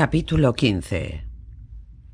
Capítulo 0.00 0.54
XV 0.58 1.24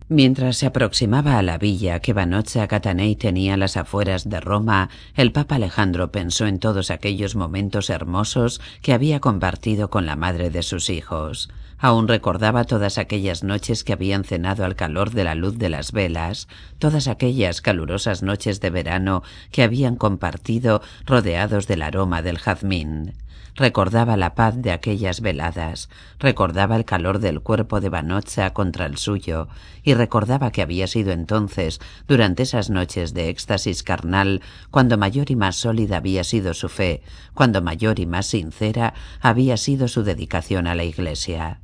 Mientras 0.09 0.57
se 0.57 0.67
aproximaba 0.67 1.39
a 1.39 1.43
la 1.43 1.57
villa 1.57 2.01
que 2.01 2.13
Banocha 2.13 2.67
Catanei 2.67 3.15
tenía 3.15 3.57
las 3.57 3.77
afueras 3.77 4.29
de 4.29 4.41
Roma, 4.41 4.91
el 5.15 5.31
Papa 5.31 5.55
Alejandro 5.55 6.11
pensó 6.11 6.49
en 6.49 6.59
todos 6.59 6.91
aquellos 6.91 7.37
momentos 7.37 7.89
hermosos 7.89 8.61
que 8.83 8.93
había 8.93 9.21
compartido 9.21 9.89
con 9.89 10.05
la 10.05 10.17
madre 10.17 10.51
de 10.51 10.65
sus 10.65 10.91
hijos. 10.91 11.49
Aún 11.79 12.09
recordaba 12.09 12.65
todas 12.65 12.99
aquellas 12.99 13.45
noches 13.45 13.85
que 13.85 13.93
habían 13.93 14.25
cenado 14.25 14.65
al 14.65 14.75
calor 14.75 15.13
de 15.13 15.23
la 15.23 15.37
luz 15.37 15.57
de 15.57 15.69
las 15.69 15.93
velas, 15.93 16.49
todas 16.81 17.07
aquellas 17.07 17.61
calurosas 17.61 18.21
noches 18.21 18.61
de 18.61 18.71
verano 18.71 19.23
que 19.53 19.63
habían 19.63 19.95
compartido 19.95 20.83
rodeados 21.05 21.69
del 21.69 21.83
aroma 21.83 22.21
del 22.21 22.39
jazmín. 22.39 23.13
Recordaba 23.57 24.19
la 24.19 24.35
paz 24.35 24.55
de 24.61 24.71
aquellas 24.71 25.23
veladas, 25.23 25.89
recordaba 26.19 26.77
el 26.77 26.85
calor 26.85 27.21
del 27.21 27.41
cuerpo 27.41 27.81
de 27.81 27.89
Banocha 27.89 28.53
contra 28.53 28.85
el 28.85 28.99
suyo, 28.99 29.49
y 29.83 29.95
recordaba 29.95 30.51
que 30.51 30.61
había 30.61 30.87
sido 30.87 31.13
entonces, 31.13 31.81
durante 32.07 32.43
esas 32.43 32.69
noches 32.69 33.15
de 33.15 33.31
éxtasis 33.31 33.83
carnal, 33.83 34.43
cuando 34.71 34.99
mayor 34.99 35.31
y 35.31 35.37
más 35.37 35.57
sólida 35.57 35.97
había 35.97 36.23
sido 36.23 36.53
su 36.53 36.69
fe, 36.69 37.03
cuando 37.33 37.63
mayor 37.63 37.99
y 37.99 38.05
más 38.05 38.27
sincera 38.27 38.93
había 39.23 39.57
sido 39.57 39.89
su 39.89 40.03
dedicación 40.03 40.67
a 40.67 40.75
la 40.75 40.85
Iglesia. 40.85 41.61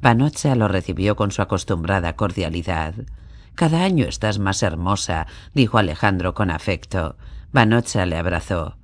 Banocha 0.00 0.54
lo 0.54 0.66
recibió 0.66 1.14
con 1.14 1.30
su 1.30 1.42
acostumbrada 1.42 2.16
cordialidad. 2.16 2.94
Cada 3.54 3.84
año 3.84 4.06
estás 4.06 4.38
más 4.38 4.62
hermosa, 4.62 5.26
dijo 5.52 5.76
Alejandro 5.76 6.32
con 6.32 6.50
afecto. 6.50 7.16
Banocha 7.52 8.06
le 8.06 8.16
abrazó 8.16 8.77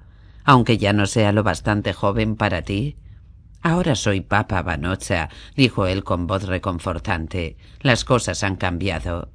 aunque 0.44 0.78
ya 0.78 0.92
no 0.92 1.06
sea 1.06 1.32
lo 1.32 1.42
bastante 1.42 1.92
joven 1.92 2.36
para 2.36 2.62
ti. 2.62 2.96
Ahora 3.62 3.94
soy 3.94 4.20
papa, 4.20 4.62
Banocha, 4.62 5.30
dijo 5.56 5.86
él 5.86 6.04
con 6.04 6.26
voz 6.26 6.44
reconfortante. 6.44 7.56
Las 7.80 8.04
cosas 8.04 8.44
han 8.44 8.56
cambiado. 8.56 9.30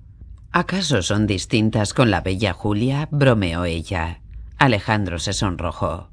¿Acaso 0.51 1.01
son 1.01 1.27
distintas 1.27 1.93
con 1.93 2.11
la 2.11 2.21
bella 2.21 2.53
Julia? 2.53 3.07
bromeó 3.11 3.65
ella. 3.65 4.21
Alejandro 4.57 5.19
se 5.19 5.33
sonrojó. 5.33 6.09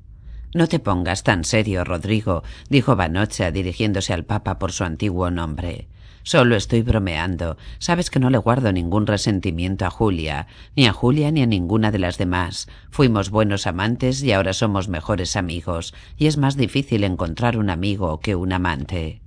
No 0.55 0.69
te 0.69 0.79
pongas 0.79 1.23
tan 1.23 1.45
serio, 1.45 1.85
Rodrigo, 1.85 2.43
dijo 2.71 2.97
Banocha 2.97 3.51
dirigiéndose 3.51 4.15
al 4.15 4.25
papa 4.25 4.59
por 4.59 4.73
su 4.73 4.85
antiguo 4.85 5.31
nombre. 5.31 5.89
Solo 6.27 6.57
estoy 6.57 6.83
bromeando. 6.83 7.57
Sabes 7.79 8.11
que 8.11 8.19
no 8.19 8.31
le 8.31 8.39
guardo 8.39 8.73
ningún 8.73 9.07
resentimiento 9.07 9.87
a 9.87 9.91
Julia, 9.91 10.49
ni 10.75 10.89
a 10.89 10.93
Julia 10.93 11.31
ni 11.31 11.43
a 11.43 11.47
ninguna 11.47 11.93
de 11.93 12.01
las 12.01 12.19
demás. 12.19 12.67
Fuimos 12.91 13.31
buenos 13.31 13.69
amantes 13.69 14.25
y 14.25 14.33
ahora 14.33 14.53
somos 14.53 14.89
mejores 14.89 15.37
amigos, 15.37 15.95
y 16.17 16.27
es 16.27 16.37
más 16.37 16.57
difícil 16.57 17.05
encontrar 17.05 17.57
un 17.57 17.71
amigo 17.71 18.19
que 18.19 18.35
un 18.35 18.53
amante. 18.53 19.23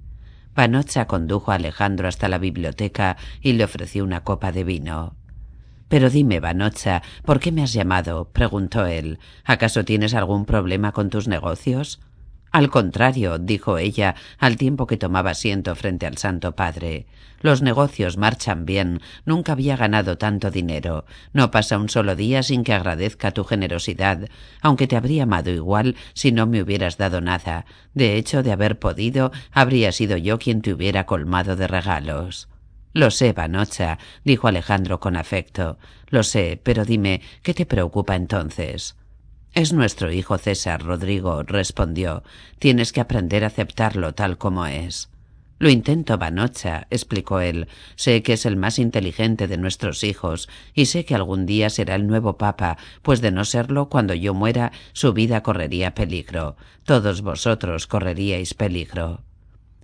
Panocha 0.54 1.08
condujo 1.08 1.54
a 1.54 1.56
Alejandro 1.56 2.10
hasta 2.10 2.28
la 2.28 2.38
biblioteca 2.38 3.16
y 3.40 3.54
le 3.54 3.64
ofreció 3.64 4.04
una 4.04 4.26
copa 4.26 4.52
de 4.52 4.66
vino. 4.66 5.16
Pero 5.88 6.10
dime, 6.10 6.42
Vanocha, 6.42 7.02
¿por 7.24 7.40
qué 7.40 7.54
me 7.54 7.64
has 7.64 7.72
llamado? 7.72 8.28
preguntó 8.34 8.86
él. 8.86 9.20
¿Acaso 9.46 9.86
tienes 9.86 10.14
algún 10.14 10.44
problema 10.44 10.92
con 10.92 11.10
tus 11.10 11.30
negocios? 11.30 12.02
Al 12.52 12.70
contrario, 12.70 13.38
dijo 13.38 13.78
ella, 13.78 14.16
al 14.40 14.58
tiempo 14.58 14.88
que 14.88 14.98
tomaba 14.98 15.32
asiento 15.32 15.76
frente 15.76 16.08
al 16.08 16.18
Santo 16.18 16.56
Padre. 16.56 17.06
Los 17.42 17.62
negocios 17.62 18.18
marchan 18.18 18.66
bien. 18.66 19.02
Nunca 19.26 19.54
había 19.54 19.78
ganado 19.78 20.18
tanto 20.18 20.52
dinero. 20.52 21.06
No 21.32 21.52
pasa 21.52 21.78
un 21.78 21.88
solo 21.88 22.16
día 22.16 22.44
sin 22.44 22.64
que 22.64 22.74
agradezca 22.74 23.32
tu 23.32 23.44
generosidad, 23.44 24.28
aunque 24.62 24.88
te 24.88 24.98
habría 24.98 25.24
amado 25.24 25.52
igual 25.52 25.96
si 26.14 26.32
no 26.32 26.48
me 26.48 26.62
hubieras 26.62 26.98
dado 26.98 27.22
nada. 27.22 27.66
De 27.94 28.18
hecho, 28.18 28.44
de 28.44 28.52
haber 28.52 28.80
podido, 28.80 29.32
habría 29.52 29.92
sido 29.92 30.18
yo 30.18 30.40
quien 30.40 30.62
te 30.62 30.74
hubiera 30.74 31.06
colmado 31.06 31.56
de 31.56 31.68
regalos. 31.68 32.50
Lo 32.92 33.12
sé, 33.12 33.34
Vanocha, 33.34 34.00
dijo 34.26 34.48
Alejandro 34.48 35.00
con 35.00 35.16
afecto. 35.16 35.78
Lo 36.10 36.24
sé, 36.24 36.60
pero 36.62 36.84
dime, 36.84 37.22
¿qué 37.44 37.54
te 37.54 37.66
preocupa 37.66 38.16
entonces? 38.16 38.99
Es 39.54 39.74
nuestro 39.74 40.12
hijo 40.12 40.38
César, 40.38 40.84
Rodrigo, 40.84 41.44
respondió. 41.44 42.24
Tienes 42.60 42.94
que 42.94 43.02
aprender 43.02 43.44
a 43.44 43.48
aceptarlo 43.48 44.14
tal 44.14 44.38
como 44.38 44.66
es. 44.66 45.10
Lo 45.58 45.70
intento, 45.70 46.18
Banocha, 46.18 46.88
explicó 46.90 47.42
él. 47.42 47.68
Sé 47.96 48.24
que 48.24 48.34
es 48.34 48.46
el 48.46 48.56
más 48.56 48.80
inteligente 48.80 49.48
de 49.48 49.58
nuestros 49.58 50.06
hijos, 50.06 50.48
y 50.74 50.86
sé 50.86 51.04
que 51.04 51.16
algún 51.16 51.46
día 51.46 51.70
será 51.70 51.96
el 51.96 52.08
nuevo 52.08 52.38
papa, 52.38 52.78
pues 53.02 53.20
de 53.20 53.32
no 53.32 53.44
serlo, 53.44 53.90
cuando 53.90 54.14
yo 54.14 54.34
muera, 54.34 54.72
su 54.94 55.12
vida 55.12 55.44
correría 55.44 55.94
peligro. 55.94 56.56
Todos 56.86 57.22
vosotros 57.22 57.88
correríais 57.88 58.54
peligro. 58.54 59.24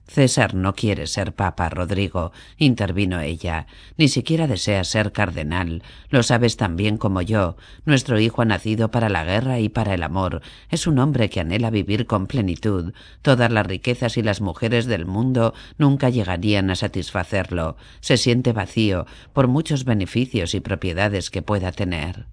César 0.08 0.54
no 0.54 0.76
quiere 0.76 1.08
ser 1.08 1.34
papa, 1.34 1.68
Rodrigo, 1.70 2.32
intervino 2.58 3.22
ella. 3.22 3.66
Ni 3.98 4.08
siquiera 4.08 4.46
desea 4.46 4.84
ser 4.84 5.12
cardenal. 5.12 5.82
Lo 6.10 6.22
sabes 6.22 6.58
tan 6.58 6.76
bien 6.76 6.98
como 6.98 7.22
yo. 7.22 7.58
Nuestro 7.86 8.20
hijo 8.20 8.44
ha 8.44 8.46
nacido 8.46 8.92
para 8.92 9.10
la 9.10 9.24
guerra 9.24 9.60
y 9.60 9.68
para 9.68 9.96
el 9.96 10.04
amor. 10.04 10.42
Es 10.70 10.86
un 10.86 11.00
hombre 11.00 11.30
que 11.30 11.40
anhela 11.40 11.72
vivir 11.72 12.06
con 12.06 12.28
plenitud. 12.28 12.94
Todas 13.24 13.52
las 13.52 13.66
riquezas 13.66 14.18
y 14.18 14.22
las 14.22 14.42
mujeres 14.42 14.86
del 14.86 15.08
mundo 15.08 15.56
nunca 15.80 16.10
llegarían 16.10 16.70
a 16.70 16.76
satisfacerlo. 16.76 17.76
Se 18.00 18.18
siente 18.18 18.54
vacío 18.54 19.08
por 19.34 19.48
muchos 19.48 19.86
beneficios 19.86 20.54
y 20.54 20.60
propiedades 20.60 21.32
que 21.32 21.42
pueda 21.42 21.72
tener. 21.72 22.28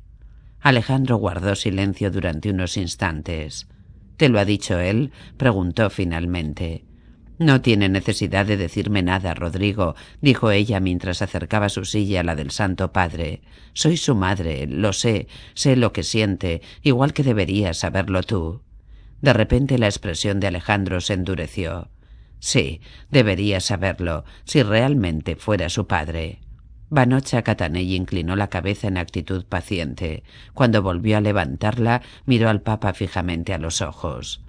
Alejandro 0.60 1.16
guardó 1.16 1.54
silencio 1.54 2.10
durante 2.10 2.50
unos 2.50 2.76
instantes. 2.76 3.66
¿Te 4.18 4.28
lo 4.28 4.38
ha 4.38 4.44
dicho 4.44 4.78
él? 4.78 5.10
preguntó 5.38 5.88
finalmente. 5.90 6.84
No 7.42 7.60
tiene 7.60 7.88
necesidad 7.88 8.46
de 8.46 8.56
decirme 8.56 9.02
nada, 9.02 9.34
Rodrigo, 9.34 9.96
dijo 10.20 10.52
ella 10.52 10.78
mientras 10.78 11.22
acercaba 11.22 11.70
su 11.70 11.84
silla 11.84 12.20
a 12.20 12.22
la 12.22 12.36
del 12.36 12.52
Santo 12.52 12.92
Padre. 12.92 13.40
Soy 13.72 13.96
su 13.96 14.14
madre, 14.14 14.68
lo 14.68 14.92
sé, 14.92 15.26
sé 15.54 15.74
lo 15.74 15.92
que 15.92 16.04
siente, 16.04 16.62
igual 16.82 17.12
que 17.12 17.24
deberías 17.24 17.78
saberlo 17.78 18.22
tú. 18.22 18.62
De 19.22 19.32
repente 19.32 19.76
la 19.76 19.88
expresión 19.88 20.38
de 20.38 20.46
Alejandro 20.46 21.00
se 21.00 21.14
endureció. 21.14 21.90
Sí, 22.38 22.80
debería 23.10 23.58
saberlo, 23.58 24.24
si 24.44 24.62
realmente 24.62 25.34
fuera 25.34 25.68
su 25.68 25.88
padre. 25.88 26.38
Vanocha 26.90 27.42
Catanei 27.42 27.96
inclinó 27.96 28.36
la 28.36 28.50
cabeza 28.50 28.86
en 28.86 28.98
actitud 28.98 29.46
paciente. 29.46 30.22
Cuando 30.54 30.80
volvió 30.80 31.16
a 31.16 31.20
levantarla, 31.20 32.02
miró 32.24 32.48
al 32.48 32.62
Papa 32.62 32.94
fijamente 32.94 33.52
a 33.52 33.58
los 33.58 33.82
ojos. 33.82 34.44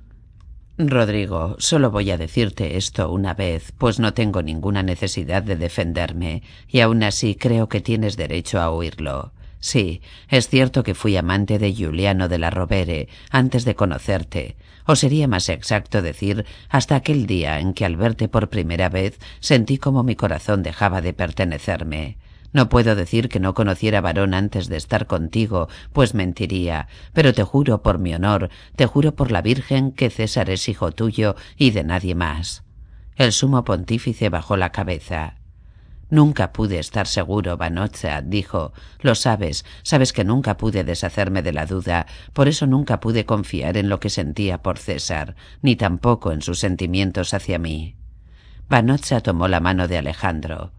Rodrigo, 0.78 1.56
solo 1.60 1.92
voy 1.92 2.10
a 2.10 2.18
decirte 2.18 2.78
esto 2.78 3.12
una 3.12 3.36
vez, 3.36 3.72
pues 3.78 4.00
no 4.00 4.16
tengo 4.16 4.42
ninguna 4.42 4.82
necesidad 4.82 5.44
de 5.44 5.56
defenderme, 5.56 6.42
y 6.68 6.80
aun 6.80 7.04
así 7.04 7.36
creo 7.36 7.70
que 7.70 7.80
tienes 7.80 8.18
derecho 8.18 8.60
a 8.60 8.72
oírlo. 8.72 9.34
Sí, 9.60 10.02
es 10.30 10.50
cierto 10.50 10.82
que 10.82 10.96
fui 10.96 11.16
amante 11.16 11.60
de 11.60 11.74
Giuliano 11.74 12.28
de 12.28 12.40
la 12.40 12.50
Rovere 12.50 13.08
antes 13.30 13.66
de 13.66 13.76
conocerte, 13.76 14.58
o 14.88 14.96
sería 14.96 15.28
más 15.28 15.48
exacto 15.48 16.02
decir 16.02 16.44
hasta 16.70 16.96
aquel 16.96 17.28
día 17.28 17.60
en 17.60 17.76
que 17.76 17.86
al 17.86 17.96
verte 17.96 18.28
por 18.28 18.50
primera 18.50 18.90
vez 18.90 19.20
sentí 19.42 19.78
como 19.78 20.02
mi 20.02 20.16
corazón 20.16 20.64
dejaba 20.64 21.02
de 21.02 21.14
pertenecerme. 21.14 22.18
No 22.54 22.70
puedo 22.70 22.96
decir 22.96 23.30
que 23.30 23.40
no 23.40 23.56
conociera 23.56 24.00
varón 24.00 24.36
antes 24.36 24.70
de 24.70 24.78
estar 24.78 25.08
contigo, 25.08 25.68
pues 25.92 26.14
mentiría, 26.14 26.88
pero 27.12 27.34
te 27.34 27.44
juro 27.44 27.82
por 27.82 27.98
mi 27.98 28.14
honor, 28.14 28.50
te 28.76 28.86
juro 28.86 29.16
por 29.16 29.32
la 29.32 29.42
Virgen 29.42 29.92
que 29.92 30.12
César 30.12 30.52
es 30.52 30.70
hijo 30.70 30.92
tuyo 30.92 31.36
y 31.58 31.72
de 31.72 31.84
nadie 31.84 32.14
más. 32.14 32.64
El 33.16 33.32
sumo 33.32 33.64
pontífice 33.64 34.30
bajó 34.30 34.56
la 34.56 34.72
cabeza. 34.72 35.36
Nunca 36.12 36.54
pude 36.54 36.78
estar 36.78 37.08
seguro, 37.08 37.58
Vanocha, 37.58 38.22
dijo. 38.22 38.72
Lo 39.02 39.16
sabes, 39.16 39.66
sabes 39.82 40.14
que 40.14 40.24
nunca 40.24 40.58
pude 40.58 40.84
deshacerme 40.84 41.42
de 41.42 41.54
la 41.54 41.66
duda, 41.66 42.06
por 42.34 42.48
eso 42.48 42.68
nunca 42.68 43.00
pude 43.00 43.26
confiar 43.26 43.78
en 43.78 43.90
lo 43.90 44.00
que 44.00 44.12
sentía 44.12 44.62
por 44.62 44.78
César, 44.78 45.36
ni 45.64 45.76
tampoco 45.76 46.32
en 46.32 46.44
sus 46.44 46.60
sentimientos 46.60 47.34
hacia 47.34 47.58
mí. 47.58 47.96
Vanocha 48.70 49.22
tomó 49.22 49.48
la 49.48 49.60
mano 49.60 49.88
de 49.88 49.98
Alejandro. 49.98 50.72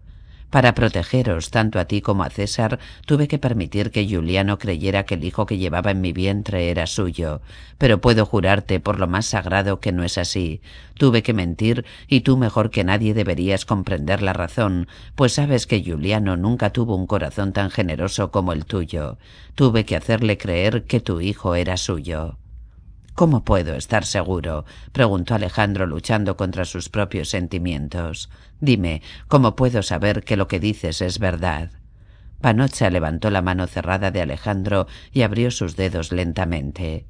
Para 0.55 0.73
protegeros 0.73 1.51
tanto 1.51 1.79
a 1.79 1.83
ti 1.83 1.99
como 1.99 2.23
a 2.23 2.29
César, 2.29 2.79
tuve 3.05 3.27
que 3.27 3.37
permitir 3.37 3.91
que 3.91 4.07
Juliano 4.07 4.57
creyera 4.57 5.03
que 5.03 5.15
el 5.15 5.25
hijo 5.25 5.45
que 5.45 5.57
llevaba 5.57 5.91
en 5.91 5.99
mi 5.99 6.13
vientre 6.13 6.69
era 6.69 6.87
suyo, 6.87 7.41
pero 7.77 7.99
puedo 7.99 8.25
jurarte 8.25 8.79
por 8.79 8.97
lo 8.97 9.05
más 9.05 9.25
sagrado 9.25 9.81
que 9.81 9.91
no 9.91 10.05
es 10.05 10.17
así. 10.17 10.61
Tuve 10.93 11.23
que 11.23 11.33
mentir 11.33 11.83
y 12.07 12.21
tú 12.21 12.37
mejor 12.37 12.69
que 12.69 12.85
nadie 12.85 13.13
deberías 13.13 13.65
comprender 13.65 14.21
la 14.21 14.31
razón, 14.31 14.87
pues 15.15 15.33
sabes 15.33 15.67
que 15.67 15.83
Juliano 15.83 16.37
nunca 16.37 16.69
tuvo 16.69 16.95
un 16.95 17.05
corazón 17.05 17.51
tan 17.51 17.69
generoso 17.69 18.31
como 18.31 18.53
el 18.53 18.63
tuyo. 18.63 19.17
Tuve 19.55 19.83
que 19.83 19.97
hacerle 19.97 20.37
creer 20.37 20.85
que 20.85 21.01
tu 21.01 21.19
hijo 21.19 21.55
era 21.55 21.75
suyo. 21.75 22.37
¿Cómo 23.15 23.45
puedo 23.45 23.75
estar 23.75 24.03
seguro? 24.03 24.65
preguntó 24.91 25.35
Alejandro 25.35 25.85
luchando 25.85 26.35
contra 26.35 26.65
sus 26.65 26.89
propios 26.89 27.29
sentimientos. 27.29 28.29
Dime, 28.59 29.01
¿cómo 29.29 29.55
puedo 29.55 29.83
saber 29.83 30.25
que 30.25 30.35
lo 30.35 30.49
que 30.49 30.59
dices 30.59 31.01
es 31.01 31.17
verdad? 31.17 31.71
Panocha 32.41 32.89
levantó 32.89 33.31
la 33.31 33.41
mano 33.41 33.67
cerrada 33.67 34.11
de 34.11 34.21
Alejandro 34.21 34.87
y 35.13 35.21
abrió 35.21 35.49
sus 35.49 35.77
dedos 35.77 36.11
lentamente. 36.11 37.05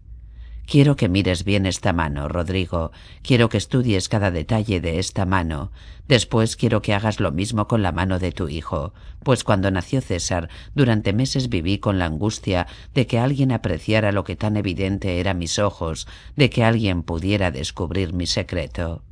Quiero 0.66 0.96
que 0.96 1.10
mires 1.10 1.44
bien 1.44 1.68
esta 1.68 1.94
mano, 1.94 2.28
Rodrigo. 2.28 2.92
Quiero 3.22 3.50
que 3.50 3.58
estudies 3.58 4.10
cada 4.10 4.32
detalle 4.32 4.82
de 4.82 4.98
esta 4.98 5.26
mano. 5.26 5.72
Después 6.08 6.56
quiero 6.56 6.82
que 6.82 6.94
hagas 6.94 7.20
lo 7.20 7.32
mismo 7.32 7.68
con 7.68 7.84
la 7.84 7.92
mano 7.92 8.20
de 8.20 8.32
tu 8.32 8.50
hijo, 8.50 8.94
pues 9.24 9.44
cuando 9.44 9.72
nació 9.72 10.02
César, 10.02 10.50
durante 10.76 11.14
meses 11.14 11.50
viví 11.50 11.78
con 11.80 12.00
la 12.00 12.06
angustia 12.06 12.68
de 12.94 13.08
que 13.08 13.20
alguien 13.20 13.52
apreciara 13.52 14.12
lo 14.12 14.24
que 14.24 14.36
tan 14.36 14.58
evidente 14.58 15.20
era 15.20 15.34
mis 15.34 15.60
ojos, 15.60 16.08
de 16.36 16.50
que 16.50 16.64
alguien 16.64 17.04
pudiera 17.04 17.52
descubrir 17.52 18.14
mi 18.14 18.28
secreto. 18.28 19.05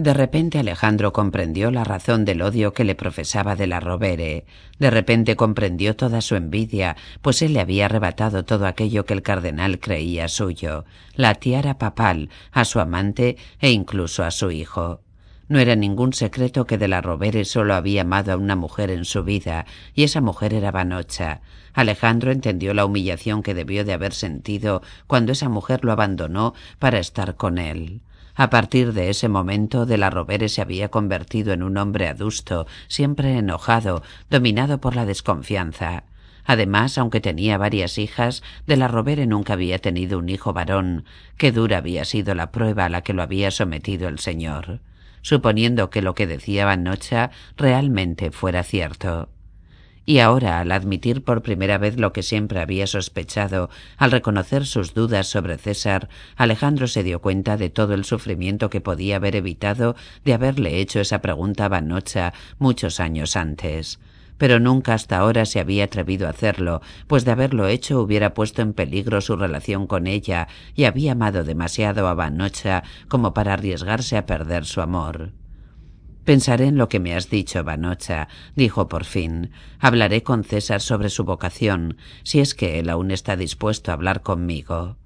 De 0.00 0.14
repente 0.14 0.58
Alejandro 0.58 1.12
comprendió 1.12 1.70
la 1.70 1.84
razón 1.84 2.24
del 2.24 2.40
odio 2.40 2.72
que 2.72 2.84
le 2.84 2.94
profesaba 2.94 3.54
de 3.54 3.66
la 3.66 3.80
Rovere. 3.80 4.46
De 4.78 4.88
repente 4.88 5.36
comprendió 5.36 5.94
toda 5.94 6.22
su 6.22 6.36
envidia, 6.36 6.96
pues 7.20 7.42
él 7.42 7.52
le 7.52 7.60
había 7.60 7.84
arrebatado 7.84 8.46
todo 8.46 8.66
aquello 8.66 9.04
que 9.04 9.12
el 9.12 9.20
cardenal 9.20 9.78
creía 9.78 10.28
suyo, 10.28 10.86
la 11.16 11.34
tiara 11.34 11.76
papal, 11.76 12.30
a 12.50 12.64
su 12.64 12.80
amante 12.80 13.36
e 13.58 13.72
incluso 13.72 14.24
a 14.24 14.30
su 14.30 14.50
hijo. 14.50 15.02
No 15.48 15.58
era 15.58 15.76
ningún 15.76 16.14
secreto 16.14 16.64
que 16.64 16.78
de 16.78 16.88
la 16.88 17.02
Rovere 17.02 17.44
solo 17.44 17.74
había 17.74 18.00
amado 18.00 18.32
a 18.32 18.38
una 18.38 18.56
mujer 18.56 18.90
en 18.90 19.04
su 19.04 19.22
vida, 19.22 19.66
y 19.92 20.04
esa 20.04 20.22
mujer 20.22 20.54
era 20.54 20.70
Vanocha. 20.70 21.42
Alejandro 21.74 22.32
entendió 22.32 22.72
la 22.72 22.86
humillación 22.86 23.42
que 23.42 23.52
debió 23.52 23.84
de 23.84 23.92
haber 23.92 24.14
sentido 24.14 24.80
cuando 25.06 25.32
esa 25.32 25.50
mujer 25.50 25.84
lo 25.84 25.92
abandonó 25.92 26.54
para 26.78 26.98
estar 27.00 27.36
con 27.36 27.58
él. 27.58 28.00
A 28.40 28.48
partir 28.48 28.94
de 28.94 29.10
ese 29.10 29.28
momento, 29.28 29.84
de 29.84 29.98
la 29.98 30.08
Rovere 30.08 30.48
se 30.48 30.62
había 30.62 30.88
convertido 30.88 31.52
en 31.52 31.62
un 31.62 31.76
hombre 31.76 32.08
adusto, 32.08 32.66
siempre 32.88 33.36
enojado, 33.36 34.02
dominado 34.30 34.80
por 34.80 34.96
la 34.96 35.04
desconfianza. 35.04 36.04
Además, 36.46 36.96
aunque 36.96 37.20
tenía 37.20 37.58
varias 37.58 37.98
hijas, 37.98 38.42
de 38.66 38.78
la 38.78 38.88
Rovere 38.88 39.26
nunca 39.26 39.52
había 39.52 39.78
tenido 39.78 40.18
un 40.18 40.30
hijo 40.30 40.54
varón. 40.54 41.04
Qué 41.36 41.52
dura 41.52 41.76
había 41.76 42.06
sido 42.06 42.34
la 42.34 42.50
prueba 42.50 42.86
a 42.86 42.88
la 42.88 43.02
que 43.02 43.12
lo 43.12 43.22
había 43.22 43.50
sometido 43.50 44.08
el 44.08 44.18
señor. 44.18 44.80
Suponiendo 45.20 45.90
que 45.90 46.00
lo 46.00 46.14
que 46.14 46.26
decía 46.26 46.64
Vanocha 46.64 47.32
realmente 47.58 48.30
fuera 48.30 48.62
cierto. 48.62 49.28
Y 50.10 50.18
ahora, 50.18 50.58
al 50.58 50.72
admitir 50.72 51.22
por 51.22 51.40
primera 51.40 51.78
vez 51.78 51.96
lo 51.96 52.12
que 52.12 52.24
siempre 52.24 52.58
había 52.58 52.88
sospechado, 52.88 53.70
al 53.96 54.10
reconocer 54.10 54.66
sus 54.66 54.92
dudas 54.92 55.28
sobre 55.28 55.56
César, 55.56 56.08
Alejandro 56.34 56.88
se 56.88 57.04
dio 57.04 57.20
cuenta 57.20 57.56
de 57.56 57.70
todo 57.70 57.94
el 57.94 58.04
sufrimiento 58.04 58.70
que 58.70 58.80
podía 58.80 59.14
haber 59.14 59.36
evitado 59.36 59.94
de 60.24 60.34
haberle 60.34 60.80
hecho 60.80 60.98
esa 60.98 61.22
pregunta 61.22 61.66
a 61.66 61.68
Vanocha 61.68 62.32
muchos 62.58 62.98
años 62.98 63.36
antes. 63.36 64.00
Pero 64.36 64.58
nunca 64.58 64.94
hasta 64.94 65.16
ahora 65.16 65.44
se 65.44 65.60
había 65.60 65.84
atrevido 65.84 66.26
a 66.26 66.30
hacerlo, 66.30 66.82
pues 67.06 67.24
de 67.24 67.30
haberlo 67.30 67.68
hecho 67.68 68.00
hubiera 68.00 68.34
puesto 68.34 68.62
en 68.62 68.72
peligro 68.72 69.20
su 69.20 69.36
relación 69.36 69.86
con 69.86 70.08
ella 70.08 70.48
y 70.74 70.86
había 70.86 71.12
amado 71.12 71.44
demasiado 71.44 72.08
a 72.08 72.14
Vanocha 72.14 72.82
como 73.06 73.32
para 73.32 73.52
arriesgarse 73.52 74.16
a 74.16 74.26
perder 74.26 74.64
su 74.64 74.80
amor. 74.80 75.30
Pensaré 76.24 76.66
en 76.66 76.76
lo 76.76 76.88
que 76.88 77.00
me 77.00 77.14
has 77.14 77.30
dicho, 77.30 77.64
Vanocha, 77.64 78.28
dijo 78.54 78.88
por 78.88 79.04
fin. 79.04 79.50
Hablaré 79.78 80.22
con 80.22 80.44
César 80.44 80.80
sobre 80.80 81.08
su 81.08 81.24
vocación, 81.24 81.96
si 82.22 82.40
es 82.40 82.54
que 82.54 82.78
él 82.78 82.90
aún 82.90 83.10
está 83.10 83.36
dispuesto 83.36 83.90
a 83.90 83.94
hablar 83.94 84.22
conmigo. 84.22 84.96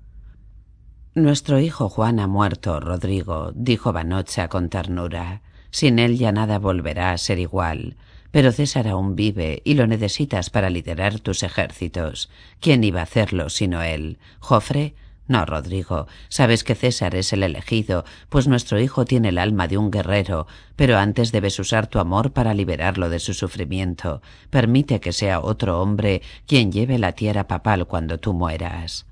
Nuestro 1.14 1.60
hijo 1.60 1.88
Juan 1.88 2.18
ha 2.18 2.26
muerto, 2.26 2.80
Rodrigo, 2.80 3.52
dijo 3.54 3.92
Vanocha 3.92 4.48
con 4.48 4.68
ternura. 4.68 5.42
Sin 5.70 6.00
él 6.00 6.18
ya 6.18 6.32
nada 6.32 6.58
volverá 6.58 7.12
a 7.12 7.18
ser 7.18 7.38
igual. 7.38 7.96
Pero 8.32 8.50
César 8.50 8.88
aún 8.88 9.14
vive 9.14 9.62
y 9.64 9.74
lo 9.74 9.86
necesitas 9.86 10.50
para 10.50 10.70
liderar 10.70 11.20
tus 11.20 11.44
ejércitos. 11.44 12.30
¿Quién 12.58 12.82
iba 12.82 12.98
a 12.98 13.04
hacerlo 13.04 13.48
sino 13.48 13.80
él? 13.82 14.18
¿Jofre? 14.40 14.96
No, 15.26 15.46
Rodrigo, 15.46 16.06
sabes 16.28 16.64
que 16.64 16.74
César 16.74 17.14
es 17.14 17.32
el 17.32 17.42
elegido, 17.42 18.04
pues 18.28 18.46
nuestro 18.46 18.78
hijo 18.78 19.06
tiene 19.06 19.30
el 19.30 19.38
alma 19.38 19.68
de 19.68 19.78
un 19.78 19.90
guerrero, 19.90 20.46
pero 20.76 20.98
antes 20.98 21.32
debes 21.32 21.58
usar 21.58 21.86
tu 21.86 21.98
amor 21.98 22.32
para 22.32 22.52
liberarlo 22.52 23.08
de 23.08 23.18
su 23.18 23.32
sufrimiento. 23.32 24.20
Permite 24.50 25.00
que 25.00 25.12
sea 25.12 25.40
otro 25.40 25.80
hombre 25.80 26.20
quien 26.46 26.72
lleve 26.72 26.98
la 26.98 27.12
tierra 27.12 27.48
papal 27.48 27.86
cuando 27.86 28.18
tú 28.18 28.34
mueras. 28.34 29.06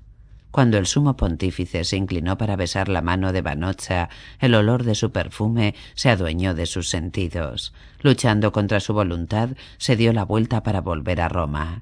Cuando 0.51 0.77
el 0.77 0.85
sumo 0.85 1.17
pontífice 1.17 1.83
se 1.83 1.97
inclinó 1.97 2.37
para 2.37 2.55
besar 2.55 2.87
la 2.87 3.01
mano 3.01 3.33
de 3.33 3.41
Vanocha, 3.41 4.09
el 4.39 4.53
olor 4.53 4.83
de 4.83 4.93
su 4.93 5.11
perfume 5.11 5.73
se 5.95 6.11
adueñó 6.11 6.53
de 6.53 6.67
sus 6.67 6.89
sentidos. 6.89 7.73
Luchando 8.01 8.51
contra 8.51 8.79
su 8.79 8.93
voluntad, 8.93 9.49
se 9.79 9.95
dio 9.95 10.13
la 10.13 10.25
vuelta 10.25 10.61
para 10.61 10.81
volver 10.81 11.21
a 11.21 11.29
Roma. 11.29 11.81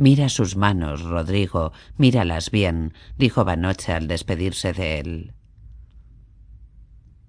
Mira 0.00 0.30
sus 0.30 0.56
manos, 0.56 1.02
Rodrigo, 1.02 1.74
míralas 1.98 2.50
bien, 2.50 2.94
dijo 3.18 3.44
Banocha 3.44 3.96
al 3.96 4.08
despedirse 4.08 4.72
de 4.72 4.98
él. 4.98 5.34